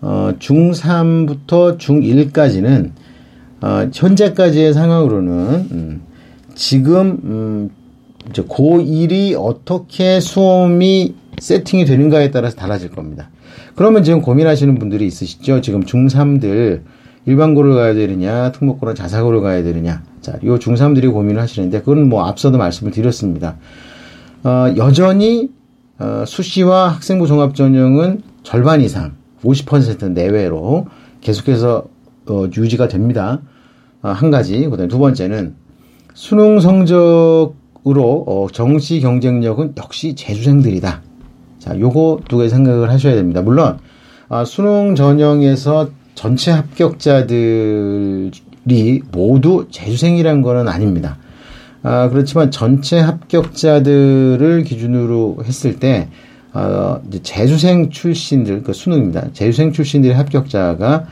어, 0.00 0.32
중3부터 0.38 1.76
중1까지는, 1.78 2.92
어, 3.60 3.90
현재까지의 3.92 4.72
상황으로는, 4.72 5.68
음, 5.72 6.02
지금, 6.54 7.18
음, 7.24 7.70
이제 8.30 8.42
고1이 8.42 9.34
어떻게 9.36 10.20
수험이 10.20 11.14
세팅이 11.40 11.84
되는가에 11.84 12.30
따라서 12.30 12.54
달라질 12.54 12.90
겁니다. 12.90 13.30
그러면 13.74 14.04
지금 14.04 14.22
고민하시는 14.22 14.78
분들이 14.78 15.06
있으시죠? 15.06 15.60
지금 15.60 15.84
중3들 15.84 16.82
일반고를 17.26 17.74
가야 17.74 17.94
되느냐, 17.94 18.52
특목고나 18.52 18.94
자사고를 18.94 19.40
가야 19.40 19.64
되느냐. 19.64 20.02
자, 20.20 20.38
요 20.44 20.58
중3들이 20.58 21.12
고민을 21.12 21.42
하시는데, 21.42 21.80
그건 21.80 22.08
뭐 22.08 22.24
앞서도 22.26 22.56
말씀을 22.56 22.92
드렸습니다. 22.92 23.56
어, 24.44 24.72
여전히, 24.76 25.50
어, 25.98 26.24
수시와 26.26 26.88
학생부 26.94 27.26
종합 27.26 27.54
전형은 27.54 28.22
절반 28.42 28.80
이상, 28.80 29.14
50% 29.44 30.12
내외로 30.12 30.86
계속해서, 31.20 31.84
어, 32.28 32.44
유지가 32.56 32.88
됩니다. 32.88 33.40
어, 34.02 34.10
한 34.10 34.30
가지. 34.30 34.64
그 34.68 34.76
다음에 34.76 34.88
두 34.88 34.98
번째는 34.98 35.54
수능 36.14 36.60
성적 36.60 37.54
으로 37.86 38.24
어, 38.26 38.48
정시 38.52 39.00
경쟁력은 39.00 39.74
역시 39.78 40.14
재수생들이다. 40.14 41.00
자, 41.58 41.78
요거 41.78 42.20
두 42.28 42.38
개 42.38 42.48
생각을 42.48 42.90
하셔야 42.90 43.14
됩니다. 43.14 43.40
물론 43.40 43.78
아, 44.28 44.44
수능 44.44 44.94
전형에서 44.94 45.88
전체 46.14 46.50
합격자들이 46.50 48.32
모두 49.12 49.68
재수생이라는 49.70 50.42
거는 50.42 50.68
아닙니다. 50.68 51.18
아, 51.88 52.10
그렇지만 52.10 52.50
전체 52.50 52.98
합격자들을 52.98 54.62
기준으로 54.64 55.38
했을 55.42 55.78
때 55.78 56.10
어, 56.52 57.00
이제 57.08 57.22
재수생 57.22 57.88
출신들, 57.88 58.62
그 58.62 58.74
수능입니다. 58.74 59.32
재수생 59.32 59.72
출신들의 59.72 60.14
합격자가 60.14 61.06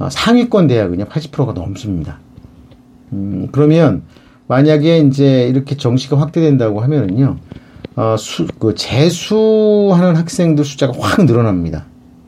어, 0.00 0.08
상위권 0.10 0.66
대학은요 0.66 1.04
80%가 1.04 1.52
넘습니다. 1.52 2.18
음, 3.12 3.50
그러면 3.52 4.02
만약에 4.48 4.98
이제 4.98 5.46
이렇게 5.46 5.76
정시가 5.76 6.18
확대된다고 6.18 6.80
하면은요, 6.80 7.36
어, 7.94 8.16
수, 8.18 8.48
그 8.58 8.74
재수하는 8.74 10.16
학생들 10.16 10.64
숫자가 10.64 10.92
확 10.98 11.24
늘어납니다. 11.24 11.84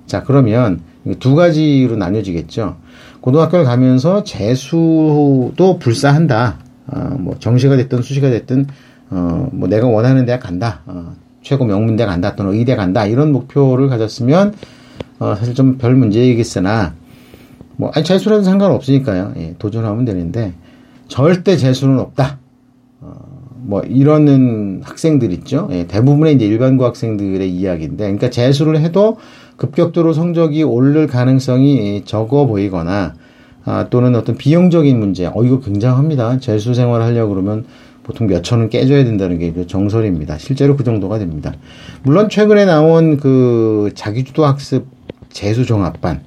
자, 0.06 0.22
그러면 0.22 0.82
두 1.18 1.34
가지로 1.34 1.96
나뉘어지겠죠. 1.96 2.76
고등학교를 3.22 3.64
가면서 3.64 4.22
재수도 4.22 5.78
불사한다. 5.80 6.67
어, 6.88 7.16
뭐 7.18 7.36
정시가 7.38 7.76
됐든 7.76 8.02
수시가 8.02 8.30
됐든 8.30 8.66
어, 9.10 9.48
뭐 9.52 9.68
내가 9.68 9.86
원하는 9.86 10.24
대학 10.26 10.40
간다. 10.40 10.80
어, 10.86 11.14
최고 11.42 11.64
명문대 11.64 12.04
간다 12.04 12.36
또는 12.36 12.52
의대 12.54 12.76
간다. 12.76 13.06
이런 13.06 13.32
목표를 13.32 13.88
가졌으면 13.88 14.54
어, 15.18 15.34
사실 15.36 15.54
좀 15.54 15.78
별 15.78 15.94
문제이겠으나 15.94 16.94
뭐 17.76 17.90
아니 17.94 18.04
재수라도 18.04 18.42
상관없으니까요. 18.42 19.34
예, 19.36 19.54
도전하면 19.58 20.04
되는데 20.04 20.52
절대 21.06 21.56
재수는 21.56 21.98
없다. 22.00 22.38
어, 23.00 23.14
뭐 23.60 23.80
이러는 23.82 24.80
학생들 24.82 25.32
있죠. 25.32 25.68
예, 25.72 25.86
대부분의 25.86 26.34
이제 26.34 26.46
일반고 26.46 26.84
학생들의 26.84 27.50
이야기인데, 27.50 28.04
그러니까 28.04 28.30
재수를 28.30 28.80
해도 28.80 29.16
급격도로 29.56 30.12
성적이 30.12 30.62
오를 30.64 31.06
가능성이 31.06 32.02
적어 32.04 32.46
보이거나 32.46 33.14
아, 33.68 33.88
또는 33.90 34.14
어떤 34.14 34.38
비용적인 34.38 34.98
문제, 34.98 35.26
어 35.26 35.44
이거 35.44 35.60
굉장합니다. 35.60 36.38
재수 36.38 36.72
생활 36.72 37.02
하려고 37.02 37.34
그러면 37.34 37.66
보통 38.02 38.26
몇 38.26 38.42
천은 38.42 38.70
깨줘야 38.70 39.04
된다는 39.04 39.38
게 39.38 39.66
정설입니다. 39.66 40.38
실제로 40.38 40.74
그 40.74 40.84
정도가 40.84 41.18
됩니다. 41.18 41.52
물론 42.02 42.30
최근에 42.30 42.64
나온 42.64 43.18
그 43.18 43.90
자기주도 43.94 44.46
학습 44.46 44.86
재수 45.28 45.66
종합반 45.66 46.22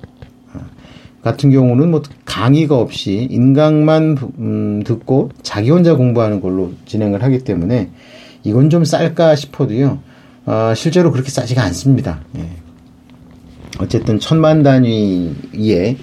같은 1.23 1.49
경우는 1.49 1.89
뭐 1.89 2.03
강의가 2.25 2.77
없이 2.77 3.27
인강만 3.31 4.17
음, 4.37 4.83
듣고 4.83 5.31
자기 5.41 5.71
혼자 5.71 5.95
공부하는 5.95 6.41
걸로 6.41 6.73
진행을 6.85 7.23
하기 7.23 7.39
때문에 7.39 7.89
이건 8.43 8.69
좀 8.69 8.85
쌀까 8.85 9.35
싶어도요. 9.35 9.97
어, 10.45 10.73
실제로 10.75 11.11
그렇게 11.11 11.31
싸지가 11.31 11.63
않습니다. 11.63 12.21
예. 12.37 12.47
어쨌든 13.79 14.19
천만 14.19 14.61
단위의 14.61 15.97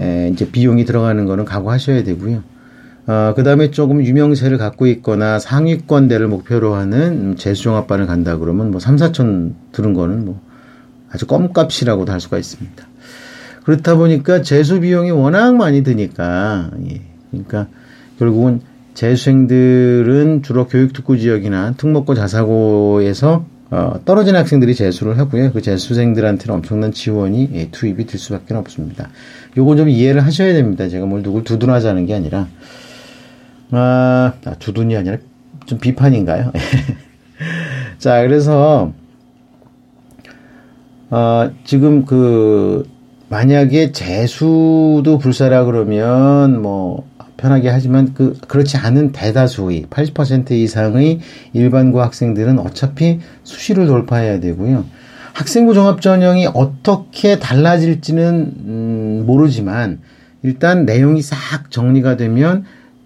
에, 0.00 0.30
이제 0.32 0.50
비용이 0.50 0.84
들어가는 0.84 1.24
거는 1.26 1.44
각오하셔야 1.44 2.02
되고요. 2.04 2.42
어, 3.06 3.34
그 3.36 3.42
다음에 3.42 3.70
조금 3.70 4.04
유명세를 4.04 4.56
갖고 4.56 4.86
있거나 4.86 5.38
상위권대를 5.38 6.26
목표로 6.28 6.74
하는 6.74 7.36
재수종합반을 7.36 8.06
간다 8.06 8.38
그러면 8.38 8.70
뭐 8.70 8.80
3, 8.80 8.96
4천 8.96 9.54
들은 9.72 9.92
거는 9.92 10.24
뭐 10.24 10.40
아주 11.10 11.26
껌값이라고도 11.26 12.10
할 12.12 12.20
수가 12.20 12.38
있습니다. 12.38 12.86
그렇다 13.64 13.96
보니까 13.96 14.42
재수 14.42 14.80
비용이 14.80 15.10
워낙 15.10 15.54
많이 15.56 15.82
드니까 15.82 16.70
예. 16.90 17.02
그러니까 17.30 17.68
결국은 18.18 18.60
재수생들은 18.94 20.42
주로 20.42 20.66
교육특구 20.66 21.18
지역이나 21.18 21.72
특목고 21.76 22.14
자사고에서 22.14 23.44
어, 23.74 23.98
떨어진 24.04 24.36
학생들이 24.36 24.76
재수를 24.76 25.18
하고요. 25.18 25.50
그 25.50 25.60
재수생들한테는 25.60 26.54
엄청난 26.54 26.92
지원이 26.92 27.50
예, 27.54 27.70
투입이 27.72 28.06
될 28.06 28.20
수밖에 28.20 28.54
없습니다. 28.54 29.08
요거 29.56 29.74
좀 29.74 29.88
이해를 29.88 30.24
하셔야 30.24 30.52
됩니다. 30.52 30.88
제가 30.88 31.06
뭘 31.06 31.24
누굴 31.24 31.42
두둔하자는 31.42 32.06
게 32.06 32.14
아니라 32.14 32.46
아, 33.72 34.34
아 34.44 34.54
두둔이 34.60 34.96
아니라 34.96 35.16
좀 35.66 35.80
비판인가요? 35.80 36.52
자, 37.98 38.22
그래서 38.22 38.92
어, 41.10 41.50
지금 41.64 42.04
그 42.04 42.88
만약에 43.28 43.90
재수도 43.90 45.18
불사라 45.20 45.64
그러면 45.64 46.62
뭐 46.62 47.08
편하게 47.44 47.68
하지만 47.68 48.14
그 48.14 48.38
그렇지 48.48 48.78
않은 48.78 49.12
대다수의 49.12 49.88
80% 49.90 50.52
이상의 50.52 51.20
일반고 51.52 52.00
학생들은 52.00 52.58
어차피 52.58 53.20
수시를 53.42 53.86
돌파해야 53.86 54.40
되고요. 54.40 54.86
학생부 55.34 55.74
종합 55.74 56.00
전형이 56.00 56.48
어떻게 56.54 57.38
달라질지는 57.38 58.54
음, 58.64 59.24
모르지만 59.26 60.00
일단 60.42 60.86
내용이 60.86 61.20
싹 61.20 61.70
정리가 61.70 62.16
되면 62.16 62.64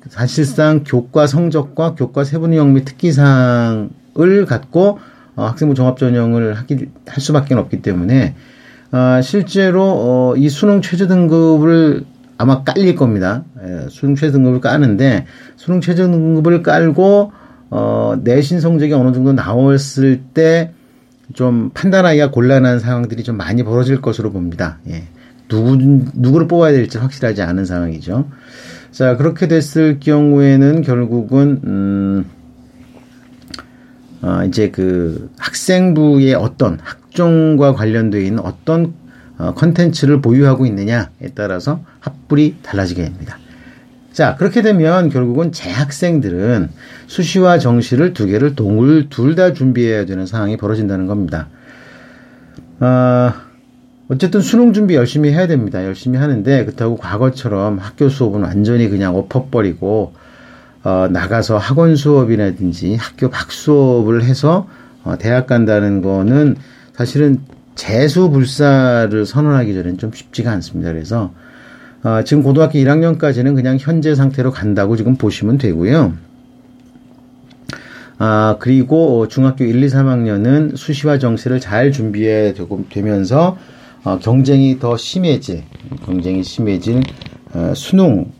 사실상 0.08 0.84
교과 0.84 1.26
성적과 1.26 1.96
교과 1.96 2.22
세분형 2.22 2.74
및 2.74 2.84
특기사항을 2.84 4.46
갖고 4.46 5.00
어, 5.34 5.46
학생부 5.46 5.74
종합 5.74 5.98
전형을 5.98 6.54
하기 6.54 6.86
할 7.08 7.20
수밖에 7.20 7.56
없기 7.56 7.82
때문에 7.82 8.36
아, 8.92 9.20
실제로 9.20 9.82
어, 9.82 10.34
이 10.36 10.48
수능 10.48 10.80
최저 10.80 11.08
등급을 11.08 12.04
아마 12.38 12.62
깔릴 12.64 12.94
겁니다. 12.94 13.44
예, 13.62 13.86
수능 13.90 14.14
최저 14.14 14.32
등급을 14.32 14.60
까는데 14.60 15.26
수능 15.56 15.80
최저 15.80 16.04
등급을 16.04 16.62
깔고 16.62 17.32
어, 17.70 18.16
내신 18.24 18.60
성적이 18.60 18.94
어느 18.94 19.12
정도 19.12 19.32
나왔을 19.34 20.22
때 20.32 20.72
좀 21.34 21.70
판단하기가 21.74 22.30
곤란한 22.30 22.78
상황들이 22.78 23.22
좀 23.22 23.36
많이 23.36 23.62
벌어질 23.62 24.00
것으로 24.00 24.32
봅니다. 24.32 24.78
예. 24.88 25.04
누구 25.48 25.76
누구를 26.14 26.46
뽑아야 26.48 26.72
될지 26.72 26.98
확실하지 26.98 27.42
않은 27.42 27.64
상황이죠. 27.64 28.28
자 28.90 29.16
그렇게 29.16 29.48
됐을 29.48 29.98
경우에는 30.00 30.82
결국은 30.82 31.60
음, 31.64 32.24
어, 34.22 34.44
이제 34.46 34.70
그 34.70 35.30
학생부의 35.38 36.34
어떤 36.34 36.78
학종과 36.82 37.74
관련되어 37.74 38.20
있는 38.20 38.40
어떤 38.40 38.86
어, 38.86 39.07
컨텐츠를 39.38 40.20
보유하고 40.20 40.66
있느냐에 40.66 41.32
따라서 41.34 41.80
합불이 42.00 42.56
달라지게 42.62 43.04
됩니다. 43.04 43.38
자, 44.12 44.34
그렇게 44.36 44.62
되면 44.62 45.10
결국은 45.10 45.52
재학생들은 45.52 46.70
수시와 47.06 47.58
정시를 47.58 48.14
두 48.14 48.26
개를 48.26 48.56
동을 48.56 49.08
둘 49.08 49.36
다 49.36 49.52
준비해야 49.52 50.06
되는 50.06 50.26
상황이 50.26 50.56
벌어진다는 50.56 51.06
겁니다. 51.06 51.48
어, 52.80 53.32
어쨌든 54.08 54.40
수능 54.40 54.72
준비 54.72 54.94
열심히 54.96 55.30
해야 55.30 55.46
됩니다. 55.46 55.84
열심히 55.84 56.18
하는데 56.18 56.64
그렇다고 56.64 56.96
과거처럼 56.96 57.78
학교 57.78 58.08
수업은 58.08 58.42
완전히 58.42 58.88
그냥 58.88 59.16
엎어버리고 59.16 60.14
어, 60.82 61.08
나가서 61.10 61.58
학원 61.58 61.94
수업이라든지 61.94 62.96
학교 62.96 63.30
박 63.30 63.52
수업을 63.52 64.24
해서 64.24 64.66
어, 65.04 65.16
대학 65.18 65.46
간다는 65.46 66.02
거는 66.02 66.56
사실은 66.94 67.40
재수 67.78 68.30
불사를 68.30 69.24
선언하기 69.24 69.72
전엔 69.72 69.98
좀 69.98 70.10
쉽지가 70.12 70.50
않습니다. 70.50 70.92
그래서 70.92 71.32
어, 72.02 72.22
지금 72.24 72.42
고등학교 72.42 72.76
1학년까지는 72.76 73.54
그냥 73.54 73.78
현재 73.80 74.16
상태로 74.16 74.50
간다고 74.50 74.96
지금 74.96 75.14
보시면 75.14 75.58
되고요. 75.58 76.12
아, 78.18 78.56
그리고 78.58 79.28
중학교 79.28 79.64
1, 79.64 79.80
2, 79.80 79.86
3학년은 79.86 80.76
수시와 80.76 81.20
정시를 81.20 81.60
잘 81.60 81.92
준비해 81.92 82.52
되면서 82.90 83.56
어, 84.02 84.18
경쟁이 84.18 84.80
더 84.80 84.96
심해질, 84.96 85.62
경쟁이 86.04 86.42
심해질 86.42 87.00
어, 87.54 87.72
수능 87.76 88.32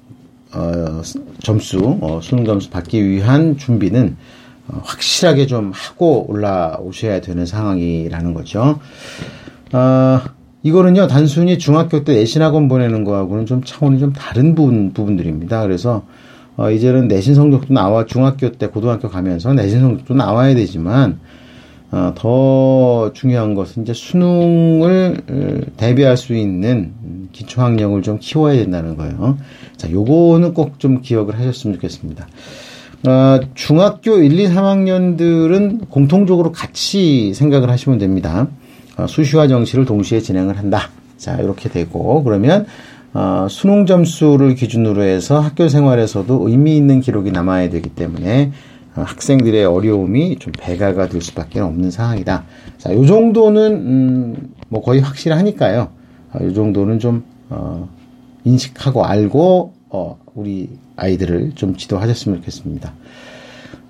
어, 0.53 1.01
점수, 1.41 1.97
어, 2.01 2.19
수능 2.21 2.45
점수 2.45 2.71
받기 2.71 3.09
위한 3.09 3.57
준비는 3.57 4.17
어, 4.17 4.38
확실하게 4.83 5.47
좀 5.47 5.73
하고 5.75 6.27
올라오셔야 6.29 7.21
되는 7.21 7.47
상황이라는 7.47 8.35
거죠. 8.35 8.79
어, 9.73 10.21
이거는요, 10.63 11.07
단순히 11.07 11.59
중학교 11.59 12.05
때 12.05 12.15
내신학원 12.15 12.69
보내는 12.69 13.05
거하고는 13.05 13.47
좀 13.47 13.63
차원이 13.65 13.99
좀 13.99 14.13
다른 14.13 14.55
부분, 14.55 14.93
부분들입니다. 14.93 15.63
그래서, 15.63 16.05
어, 16.57 16.71
이제는 16.71 17.09
내신 17.09 17.35
성적도 17.35 17.73
나와, 17.73 18.05
중학교 18.07 18.51
때 18.53 18.67
고등학교 18.67 19.09
가면서 19.09 19.53
내신 19.55 19.81
성적도 19.81 20.15
나와야 20.15 20.55
되지만, 20.55 21.21
어, 21.91 22.13
더 22.15 23.13
중요한 23.15 23.55
것은 23.55 23.83
이제 23.83 23.95
수능을 23.95 25.23
어, 25.31 25.71
대비할 25.79 26.17
수 26.19 26.35
있는 26.35 26.93
기초학력을 27.33 28.03
좀 28.03 28.19
키워야 28.21 28.57
된다는 28.57 28.97
거예요. 28.97 29.39
자, 29.77 29.91
요거는 29.91 30.53
꼭 30.55 30.79
좀 30.79 31.01
기억을 31.01 31.39
하셨으면 31.39 31.77
좋겠습니다. 31.77 32.27
어, 33.07 33.39
중학교 33.55 34.17
1, 34.17 34.41
2, 34.41 34.49
3학년들은 34.49 35.89
공통적으로 35.89 36.51
같이 36.51 37.33
생각을 37.33 37.71
하시면 37.71 37.99
됩니다. 37.99 38.49
어, 38.97 39.07
수시와 39.07 39.47
정시를 39.47 39.85
동시에 39.85 40.21
진행을 40.21 40.59
한다. 40.59 40.91
자, 41.17 41.37
이렇게 41.37 41.69
되고, 41.69 42.25
그러면, 42.25 42.67
어, 43.15 43.47
수능 43.49 43.87
점수를 43.87 44.57
기준으로 44.57 45.03
해서 45.03 45.39
학교 45.39 45.69
생활에서도 45.69 46.49
의미 46.49 46.77
있는 46.77 47.01
기록이 47.01 47.31
남아야 47.31 47.71
되기 47.71 47.89
때문에, 47.89 48.51
어, 48.97 49.03
학생들의 49.03 49.65
어려움이 49.65 50.39
좀 50.41 50.53
배가가 50.59 51.09
될 51.09 51.23
수밖에 51.23 51.61
없는 51.61 51.93
상황이다. 51.93 52.45
자, 52.79 52.93
요 52.93 53.07
정도는, 53.07 53.73
음, 53.75 54.55
뭐 54.69 54.83
거의 54.83 55.01
확실하니까요. 55.01 55.89
어, 56.33 56.45
요 56.45 56.53
정도는 56.53 56.99
좀, 56.99 57.23
어, 57.49 57.89
인식하고 58.43 59.05
알고, 59.05 59.75
어, 59.91 60.19
우리 60.35 60.69
아이들을 60.99 61.53
좀 61.55 61.77
지도하셨으면 61.77 62.39
좋겠습니다. 62.39 62.93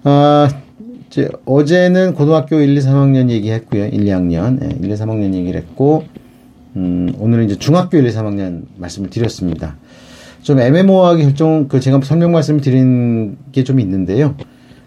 아, 0.04 0.48
이제 1.08 1.28
어제는 1.46 2.14
고등학교 2.14 2.56
1, 2.60 2.76
2, 2.76 2.80
3학년 2.80 3.30
얘기했고요. 3.30 3.86
1, 3.86 4.04
2학년, 4.04 4.62
예, 4.62 4.76
1, 4.80 4.90
2, 4.90 4.94
3학년 4.94 5.34
얘기를 5.34 5.58
했고, 5.60 6.04
음, 6.76 7.12
오늘은 7.18 7.46
이제 7.46 7.56
중학교 7.58 7.96
1, 7.98 8.06
2, 8.06 8.10
3학년 8.10 8.62
말씀을 8.76 9.10
드렸습니다. 9.10 9.76
좀 10.42 10.60
애매모호하게 10.60 11.24
결정, 11.24 11.66
그 11.68 11.80
제가 11.80 12.00
설명 12.02 12.32
말씀을 12.32 12.60
드린 12.60 13.36
게 13.52 13.64
좀 13.64 13.80
있는데요. 13.80 14.34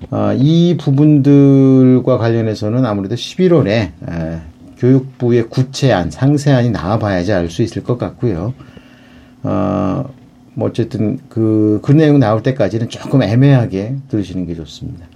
아, 0.09 0.33
이 0.37 0.77
부분들과 0.79 2.17
관련해서는 2.17 2.85
아무래도 2.85 3.15
11월에 3.15 3.67
에, 3.67 3.91
교육부의 4.77 5.49
구체안, 5.49 6.09
상세안이 6.09 6.71
나와봐야지 6.71 7.33
알 7.33 7.49
수 7.49 7.61
있을 7.61 7.83
것 7.83 7.97
같고요. 7.99 8.53
어, 9.43 10.05
뭐 10.61 10.69
어쨌든 10.69 11.17
그, 11.27 11.79
그 11.81 11.91
내용 11.91 12.19
나올 12.19 12.43
때까지는 12.43 12.89
조금 12.89 13.23
애매하게 13.23 13.95
들으시는 14.09 14.45
게 14.45 14.53
좋습니다. 14.53 15.07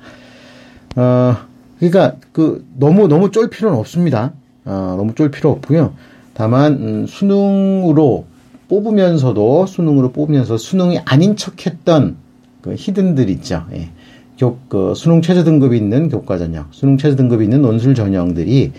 어, 0.95 1.38
그러니까 1.77 2.15
그 2.31 2.65
너무 2.75 3.08
너무 3.08 3.29
쫄 3.29 3.49
필요는 3.49 3.77
없습니다. 3.77 4.34
어, 4.65 4.95
너무 4.97 5.13
쫄 5.13 5.29
필요 5.29 5.51
없고요. 5.51 5.93
다만 6.34 6.73
음, 6.73 7.05
수능으로 7.08 8.25
뽑으면서도 8.67 9.67
수능으로 9.67 10.12
뽑으면서 10.12 10.58
수능이 10.58 10.99
아닌 11.05 11.36
척했던 11.36 12.15
그 12.62 12.73
히든들 12.75 13.29
있죠. 13.29 13.65
예. 13.73 13.89
교, 14.38 14.58
그 14.67 14.93
수능 14.95 15.21
최저 15.21 15.43
등급이 15.43 15.77
있는 15.77 16.10
교과 16.10 16.39
전형, 16.39 16.65
수능 16.71 16.97
최저 16.97 17.15
등급이 17.15 17.43
있는 17.43 17.62
논술 17.62 17.93
전형들이 17.93 18.73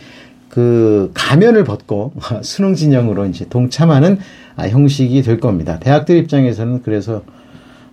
그 0.56 1.10
가면을 1.12 1.64
벗고 1.64 2.14
수능 2.40 2.74
진영으로 2.74 3.26
이제 3.26 3.46
동참하는 3.46 4.16
아, 4.56 4.66
형식이 4.66 5.20
될 5.20 5.38
겁니다. 5.38 5.78
대학들 5.78 6.16
입장에서는 6.16 6.80
그래서 6.80 7.22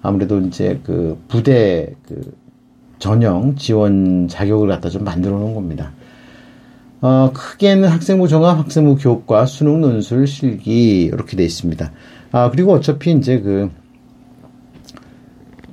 아무래도 0.02 0.40
이제 0.40 0.80
그 0.86 1.22
부대 1.28 1.94
그 2.08 2.34
전형 3.00 3.58
지원 3.58 4.30
자격을 4.30 4.70
갖다 4.70 4.88
좀 4.88 5.04
만들어 5.04 5.38
놓은 5.40 5.56
겁니다. 5.56 5.92
어, 7.02 7.32
크게는 7.34 7.90
학생부 7.90 8.30
종합, 8.30 8.58
학생부 8.60 8.96
교과, 8.96 9.46
수능 9.46 9.82
논술, 9.82 10.26
실기 10.26 11.02
이렇게 11.02 11.36
돼 11.36 11.44
있습니다. 11.44 11.92
아 12.32 12.50
그리고 12.50 12.72
어차피 12.72 13.12
이제 13.12 13.42
그 13.42 13.70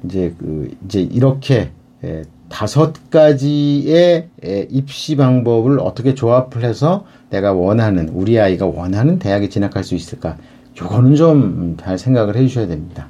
이제 0.06 0.34
그 0.36 0.74
이제 0.86 1.02
이렇게 1.02 1.70
예, 2.02 2.24
다섯 2.50 3.10
가지의 3.10 4.28
예, 4.44 4.66
입시 4.70 5.16
방법을 5.16 5.78
어떻게 5.80 6.14
조합을 6.14 6.64
해서 6.64 7.06
내가 7.30 7.52
원하는 7.52 8.10
우리 8.10 8.38
아이가 8.38 8.66
원하는 8.66 9.18
대학에 9.18 9.48
진학할 9.48 9.84
수 9.84 9.94
있을까? 9.94 10.36
요거는 10.80 11.14
좀 11.14 11.76
잘 11.80 11.98
생각을 11.98 12.36
해주셔야 12.36 12.66
됩니다. 12.66 13.08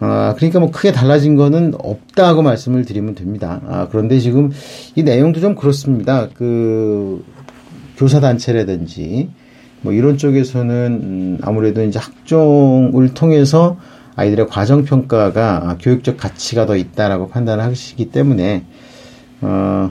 아, 0.00 0.34
그러니까 0.36 0.60
뭐 0.60 0.70
크게 0.70 0.92
달라진 0.92 1.36
거는 1.36 1.74
없다고 1.78 2.42
말씀을 2.42 2.84
드리면 2.84 3.14
됩니다. 3.14 3.60
아, 3.66 3.88
그런데 3.90 4.18
지금 4.18 4.50
이 4.96 5.02
내용도 5.02 5.40
좀 5.40 5.54
그렇습니다. 5.54 6.28
그, 6.34 7.24
교사 7.96 8.18
단체라든지, 8.18 9.28
뭐 9.80 9.92
이런 9.92 10.16
쪽에서는, 10.16 11.00
음, 11.02 11.38
아무래도 11.42 11.84
이제 11.84 12.00
학종을 12.00 13.14
통해서 13.14 13.76
아이들의 14.16 14.46
과정 14.48 14.84
평가가 14.84 15.62
아, 15.64 15.76
교육적 15.80 16.16
가치가 16.16 16.66
더 16.66 16.76
있다라고 16.76 17.28
판단을 17.28 17.64
하시기 17.64 18.10
때문에, 18.10 18.64
어, 19.40 19.90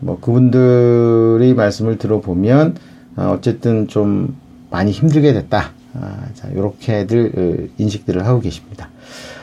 뭐 0.00 0.18
그분들의 0.20 1.54
말씀을 1.54 1.98
들어보면, 1.98 2.76
어, 3.16 3.34
어쨌든 3.36 3.88
좀 3.88 4.36
많이 4.70 4.90
힘들게 4.90 5.32
됐다. 5.32 5.72
아, 5.94 6.26
자, 6.34 6.48
요렇게들 6.54 7.32
어, 7.36 7.72
인식들을 7.78 8.26
하고 8.26 8.40
계십니다. 8.40 8.88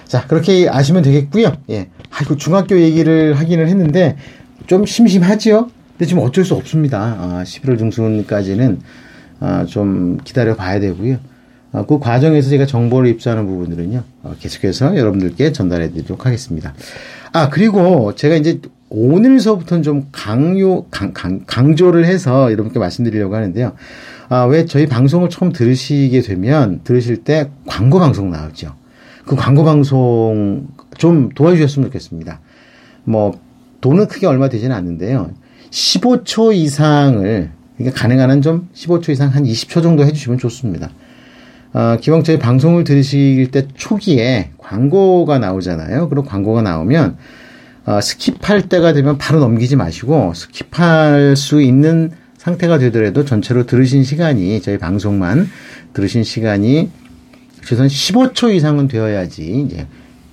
자, 0.06 0.26
그렇게 0.26 0.68
아시면 0.68 1.04
되겠고요. 1.04 1.54
예. 1.70 1.90
아이고, 2.10 2.36
중학교 2.38 2.80
얘기를 2.80 3.36
하기는 3.36 3.68
했는데, 3.68 4.18
좀 4.66 4.86
심심하지요? 4.86 5.70
근데 5.92 6.06
지금 6.06 6.24
어쩔 6.24 6.44
수 6.44 6.56
없습니다. 6.56 7.00
아, 7.00 7.44
11월 7.46 7.78
중순까지는, 7.78 8.80
아, 9.40 9.66
좀 9.66 10.18
기다려 10.24 10.56
봐야 10.56 10.80
되고요. 10.80 11.18
아, 11.72 11.86
그 11.86 12.00
과정에서 12.00 12.50
제가 12.50 12.66
정보를 12.66 13.10
입수하는 13.10 13.46
부분들은요, 13.46 14.04
어, 14.24 14.36
계속해서 14.40 14.98
여러분들께 14.98 15.52
전달해 15.52 15.92
드리도록 15.92 16.26
하겠습니다. 16.26 16.74
아, 17.32 17.50
그리고 17.50 18.16
제가 18.16 18.36
이제 18.36 18.60
오늘서부터는 18.90 19.84
좀 19.84 20.08
강요, 20.12 20.86
강, 20.86 21.14
강, 21.14 21.42
강조를 21.46 22.06
해서 22.06 22.52
여러분께 22.52 22.80
말씀드리려고 22.80 23.36
하는데요. 23.36 23.74
아, 24.30 24.44
왜 24.46 24.66
저희 24.66 24.88
방송을 24.88 25.30
처음 25.30 25.52
들으시게 25.52 26.22
되면, 26.22 26.82
들으실 26.84 27.24
때 27.24 27.52
광고 27.68 28.00
방송 28.00 28.32
나오죠. 28.32 28.74
그 29.26 29.36
광고 29.36 29.64
방송 29.64 30.68
좀 30.98 31.30
도와주셨으면 31.30 31.88
좋겠습니다. 31.90 32.40
뭐, 33.04 33.40
돈은 33.82 34.08
크게 34.08 34.26
얼마 34.26 34.50
되지는 34.50 34.76
않는데요. 34.76 35.32
15초 35.70 36.54
이상을, 36.56 37.52
그러니까 37.78 38.02
가능한 38.02 38.32
한 38.32 38.42
좀 38.42 38.70
15초 38.74 39.10
이상 39.10 39.30
한 39.30 39.44
20초 39.44 39.84
정도 39.84 40.04
해주시면 40.04 40.40
좋습니다. 40.40 40.90
어, 41.74 41.98
기왕 42.02 42.24
저희 42.24 42.40
방송을 42.40 42.84
들으실 42.84 43.52
때 43.52 43.68
초기에 43.76 44.52
광고가 44.58 45.40
나오잖아요. 45.40 46.10
그리고 46.10 46.26
광고가 46.26 46.62
나오면, 46.62 47.18
어, 47.86 48.00
스킵할 48.00 48.70
때가 48.70 48.94
되면 48.94 49.18
바로 49.18 49.40
넘기지 49.40 49.76
마시고, 49.76 50.34
스킵할 50.36 51.36
수 51.36 51.62
있는 51.62 52.12
상태가 52.38 52.78
되더라도 52.80 53.26
전체로 53.26 53.66
들으신 53.66 54.04
시간이, 54.04 54.62
저희 54.62 54.78
방송만 54.78 55.48
들으신 55.94 56.24
시간이 56.24 56.90
최소한 57.64 57.90
15초 57.90 58.54
이상은 58.56 58.88
되어야지 58.88 59.66
이제 59.68 59.86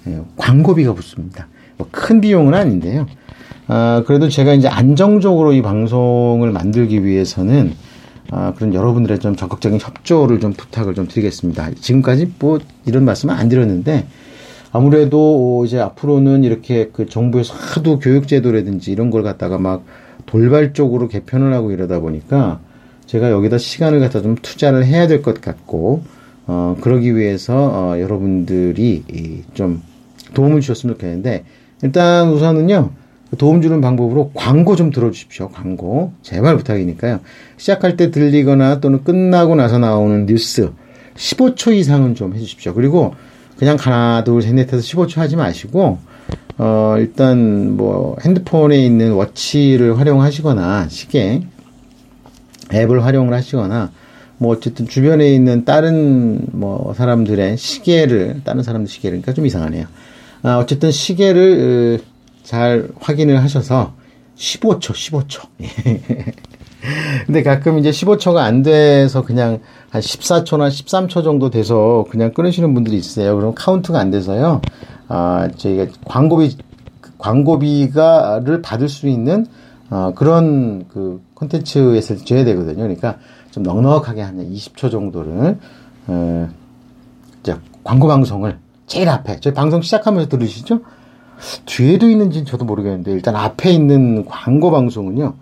예, 0.07 0.21
광고비가 0.37 0.95
붙습니다. 0.95 1.49
뭐 1.77 1.89
큰 1.91 2.21
비용은 2.21 2.55
아닌데요. 2.55 3.07
아, 3.67 4.05
그래도 4.07 4.29
제가 4.29 4.55
이제 4.55 4.69
안정적으로 4.69 5.53
이 5.53 5.61
방송을 5.61 6.53
만들기 6.53 7.05
위해서는 7.05 7.75
아, 8.31 8.53
그런 8.55 8.75
여러분들의 8.75 9.19
좀 9.21 9.37
적극적인 9.37 9.79
협조를 9.81 10.41
좀 10.41 10.53
부탁을 10.53 10.95
좀 10.95 11.07
드리겠습니다. 11.07 11.71
지금까지 11.81 12.33
뭐 12.39 12.59
이런 12.85 13.05
말씀은 13.05 13.35
안 13.35 13.49
드렸는데 13.49 14.07
아무래도 14.73 15.65
이제 15.65 15.79
앞으로는 15.79 16.45
이렇게 16.45 16.91
그 16.93 17.07
정부에서 17.07 17.55
하도 17.55 17.99
교육제도라든지 17.99 18.93
이런 18.93 19.11
걸 19.11 19.23
갖다가 19.23 19.59
막 19.59 19.85
돌발적으로 20.27 21.09
개편을 21.09 21.53
하고 21.55 21.71
이러다 21.71 22.01
보니까 22.01 22.61
제가 23.07 23.31
여기다 23.31 23.59
시간을 23.59 24.01
갖다 24.01 24.21
좀 24.21 24.35
투자를 24.43 24.85
해야 24.85 25.07
될 25.07 25.23
것 25.23 25.41
같고 25.41 26.03
어, 26.49 26.77
그러기 26.81 27.17
위해서 27.17 27.55
어, 27.57 28.01
여러분들이 28.01 29.45
좀 29.55 29.83
도움을 30.35 30.61
주셨으면 30.61 30.97
좋겠는데 30.97 31.45
일단 31.83 32.29
우선은요 32.31 32.91
도움 33.37 33.63
주는 33.63 33.81
방법으로 33.81 34.31
광고 34.35 34.77
좀 34.77 34.91
들어주십시오. 34.91 35.49
광고. 35.49 36.13
제발 36.23 36.57
부탁이니까요. 36.57 37.21
시작할 37.57 37.97
때 37.97 38.11
들리거나 38.11 38.81
또는 38.81 39.05
끝나고 39.05 39.55
나서 39.55 39.79
나오는 39.79 40.27
뉴스 40.27 40.71
15초 41.17 41.75
이상은 41.75 42.15
좀 42.15 42.35
해주십시오. 42.35 42.75
그리고 42.75 43.15
그냥 43.59 43.77
하나 43.81 44.23
둘 44.25 44.43
셋 44.43 44.55
넷 44.55 44.73
해서 44.73 44.83
15초 44.83 45.17
하지 45.17 45.37
마시고 45.37 45.99
어, 46.59 46.95
일단 46.99 47.77
뭐 47.77 48.17
핸드폰에 48.25 48.79
있는 48.85 49.13
워치를 49.13 49.99
활용하시거나 49.99 50.89
시계 50.89 51.43
앱을 52.73 53.05
활용을 53.05 53.33
하시거나 53.35 53.93
뭐 54.39 54.53
어쨌든 54.55 54.87
주변에 54.87 55.33
있는 55.33 55.65
다른 55.65 56.41
뭐 56.53 56.93
사람들의 56.95 57.57
시계를 57.57 58.43
다른 58.45 58.63
사람들 58.63 58.91
시계를 58.91 59.19
그러니까 59.21 59.33
좀 59.33 59.47
이상하네요. 59.47 59.87
아, 60.43 60.59
어쨌든 60.59 60.91
시계를 60.91 62.01
잘 62.47 62.89
확인을 63.01 63.43
하셔서 63.43 63.93
15초, 64.37 64.93
15초. 64.93 65.49
근데 67.27 67.43
가끔 67.43 67.79
이제 67.79 67.91
15초가 67.91 68.37
안 68.37 68.63
돼서 68.63 69.23
그냥 69.23 69.59
한 69.91 70.01
14초나 70.01 70.69
13초 70.69 71.25
정도 71.25 71.51
돼서 71.51 72.07
그냥 72.09 72.33
끊으시는 72.33 72.73
분들이 72.73 72.97
있어요. 72.97 73.37
그럼 73.37 73.53
카운트가 73.57 73.99
안 73.99 74.13
돼서요. 74.13 74.63
아, 75.09 75.49
저희가 75.57 75.87
광고비, 76.05 76.57
광고비가를 77.19 78.63
받을 78.63 78.89
수 78.89 79.09
있는 79.09 79.47
어, 79.91 80.13
그런 80.15 80.87
그 80.89 81.21
콘텐츠에서 81.35 82.15
줘야 82.17 82.45
되거든요. 82.45 82.77
그러니까 82.77 83.19
좀 83.51 83.65
넉넉하게 83.65 84.21
한 84.21 84.39
20초 84.39 84.91
정도를, 84.91 85.59
어, 86.07 86.49
이제 87.41 87.57
광고 87.83 88.07
방송을 88.07 88.59
제일 88.87 89.09
앞에, 89.09 89.41
저희 89.41 89.53
방송 89.55 89.83
시작하면서 89.83 90.29
들으시죠? 90.29 90.81
뒤에도 91.67 92.09
있는지는 92.09 92.47
저도 92.47 92.65
모르겠는데, 92.65 93.13
일단 93.13 93.37
앞에 93.37 93.71
있는 93.71 94.25
광고 94.25 94.71
방송은요, 94.71 95.35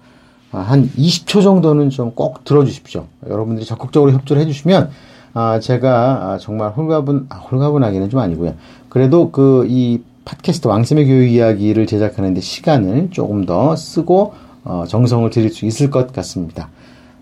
아, 0.53 0.59
한 0.59 0.89
20초 0.97 1.43
정도는 1.43 1.91
좀 1.91 2.13
꼭 2.15 2.45
들어주십시오. 2.45 3.07
여러분들이 3.29 3.67
적극적으로 3.67 4.13
협조를 4.13 4.43
해주시면, 4.43 4.91
아, 5.35 5.59
제가 5.61 6.33
아, 6.33 6.39
정말 6.39 6.71
홀가분, 6.71 7.27
아, 7.29 7.37
홀가분하기는 7.37 8.11
좀 8.11 8.21
아니고요. 8.21 8.55
그래도 8.89 9.31
그 9.31 9.67
이 9.69 10.01
팟캐스트 10.25 10.69
왕쌤의 10.69 11.07
교육 11.07 11.31
이야기를 11.31 11.87
제작하는데 11.87 12.41
시간을 12.41 13.09
조금 13.11 13.45
더 13.45 13.77
쓰고 13.77 14.33
어, 14.65 14.85
정성을 14.89 15.29
들일 15.31 15.51
수 15.51 15.67
있을 15.67 15.91
것 15.91 16.13
같습니다. 16.13 16.71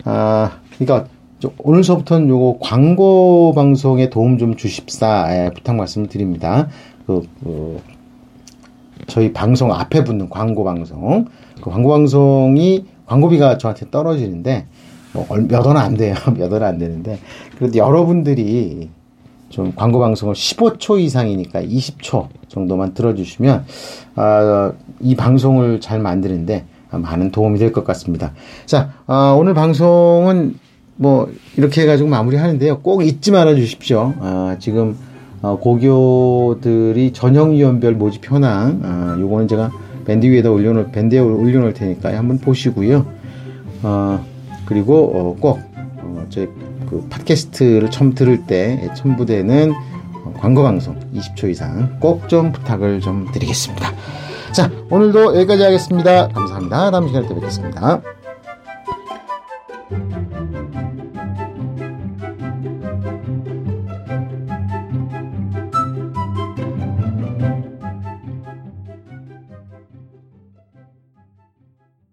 아, 0.05 0.53
그러니까 0.77 1.09
오늘서부터는 1.59 2.29
요거 2.29 2.59
광고 2.61 3.53
방송에 3.55 4.09
도움 4.11 4.39
좀 4.39 4.57
주십사 4.57 5.27
예, 5.31 5.51
부탁 5.53 5.75
말씀을 5.75 6.07
드립니다. 6.07 6.69
그, 7.07 7.23
그 7.43 7.81
저희 9.07 9.33
방송 9.33 9.73
앞에 9.73 10.05
붙는 10.05 10.29
광고 10.29 10.65
방송, 10.65 11.27
그 11.61 11.71
광고 11.71 11.89
방송이 11.91 12.85
광고비가 13.07 13.59
저한테 13.59 13.91
떨어지는데 13.91 14.67
뭐몇 15.13 15.67
원안 15.67 15.95
돼요. 15.97 16.15
몇원안 16.37 16.79
되는데 16.79 17.19
그래도 17.59 17.79
여러분들이 17.79 18.89
좀 19.51 19.73
광고 19.77 19.99
방송을 19.99 20.35
15초 20.35 20.99
이상이니까 21.01 21.63
20초 21.63 22.29
정도만 22.49 22.95
들어주시면 22.95 23.65
아, 24.17 24.73
이 25.01 25.15
방송을 25.15 25.81
잘 25.81 25.99
만드는데 25.99 26.65
많은 26.91 27.31
도움이 27.31 27.59
될 27.59 27.73
것 27.73 27.85
같습니다. 27.85 28.33
자, 28.67 28.93
아, 29.07 29.35
오늘 29.39 29.53
방송은 29.55 30.59
뭐 30.97 31.31
이렇게 31.57 31.83
해가지고 31.83 32.09
마무리하는데요. 32.09 32.81
꼭 32.81 33.03
잊지 33.05 33.31
말아 33.33 33.55
주십시오. 33.55 34.15
아, 34.21 34.57
지금 34.59 34.97
어, 35.43 35.59
고교들이 35.59 37.13
전형 37.13 37.55
유연별 37.55 37.95
모집 37.95 38.31
현황, 38.31 38.81
아, 38.85 39.17
요거는 39.19 39.49
제가 39.49 39.71
밴드 40.05 40.27
위에다 40.27 40.51
올려놓을 40.51 40.93
밴드에 40.93 41.19
올려놓을 41.19 41.75
테니까 41.75 42.17
한번 42.17 42.39
보시고요. 42.39 43.07
어, 43.83 44.25
그리고 44.65 45.13
어, 45.15 45.37
꼭 45.39 45.61
어, 45.99 46.27
저희 46.31 46.49
그 46.89 47.07
팟캐스트를 47.11 47.91
처음 47.91 48.15
들을 48.15 48.47
때 48.47 48.89
첨부되는 48.95 49.73
광고 50.39 50.63
방송 50.63 50.97
20초 51.15 51.51
이상 51.51 51.99
꼭 52.01 52.29
좀 52.29 52.53
부탁을 52.53 53.01
좀 53.01 53.27
드리겠습니다. 53.33 53.93
자, 54.53 54.71
오늘도 54.91 55.37
여기까지 55.37 55.63
하겠습니다. 55.63 56.29
감사합니다. 56.29 56.91
다음 56.91 57.09
시간에 57.09 57.27
또 57.27 57.35
뵙겠습니다. 57.35 58.22